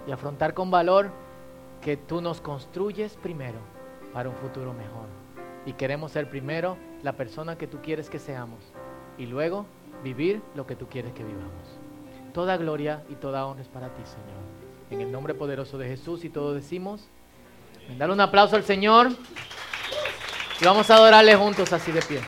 Y 0.07 0.13
afrontar 0.13 0.55
con 0.55 0.71
valor 0.71 1.11
que 1.81 1.97
tú 1.97 2.21
nos 2.21 2.41
construyes 2.41 3.15
primero 3.17 3.59
para 4.13 4.29
un 4.29 4.35
futuro 4.37 4.73
mejor. 4.73 5.24
Y 5.67 5.73
queremos 5.73 6.13
ser 6.13 6.29
primero 6.29 6.77
la 7.03 7.13
persona 7.13 7.57
que 7.57 7.67
tú 7.67 7.81
quieres 7.83 8.11
que 8.11 8.19
seamos. 8.19 8.61
Y 9.19 9.27
luego 9.27 9.67
vivir 10.03 10.43
lo 10.55 10.67
que 10.67 10.77
tú 10.77 10.89
quieres 10.89 11.13
que 11.13 11.25
vivamos. 11.25 11.79
Toda 12.33 12.57
gloria 12.57 13.03
y 13.09 13.15
toda 13.15 13.47
honra 13.47 13.63
es 13.63 13.69
para 13.69 13.89
ti, 13.89 14.03
Señor. 14.05 14.43
En 14.91 15.01
el 15.01 15.11
nombre 15.11 15.35
poderoso 15.35 15.79
de 15.79 15.89
Jesús 15.89 16.25
y 16.25 16.29
todos 16.29 16.55
decimos, 16.55 17.09
dale 17.97 18.13
un 18.13 18.21
aplauso 18.21 18.57
al 18.57 18.65
Señor 18.65 19.11
y 20.61 20.65
vamos 20.65 20.91
a 20.91 20.97
adorarle 20.97 21.35
juntos 21.37 21.73
así 21.73 21.93
de 21.93 22.03
pie. 22.03 22.21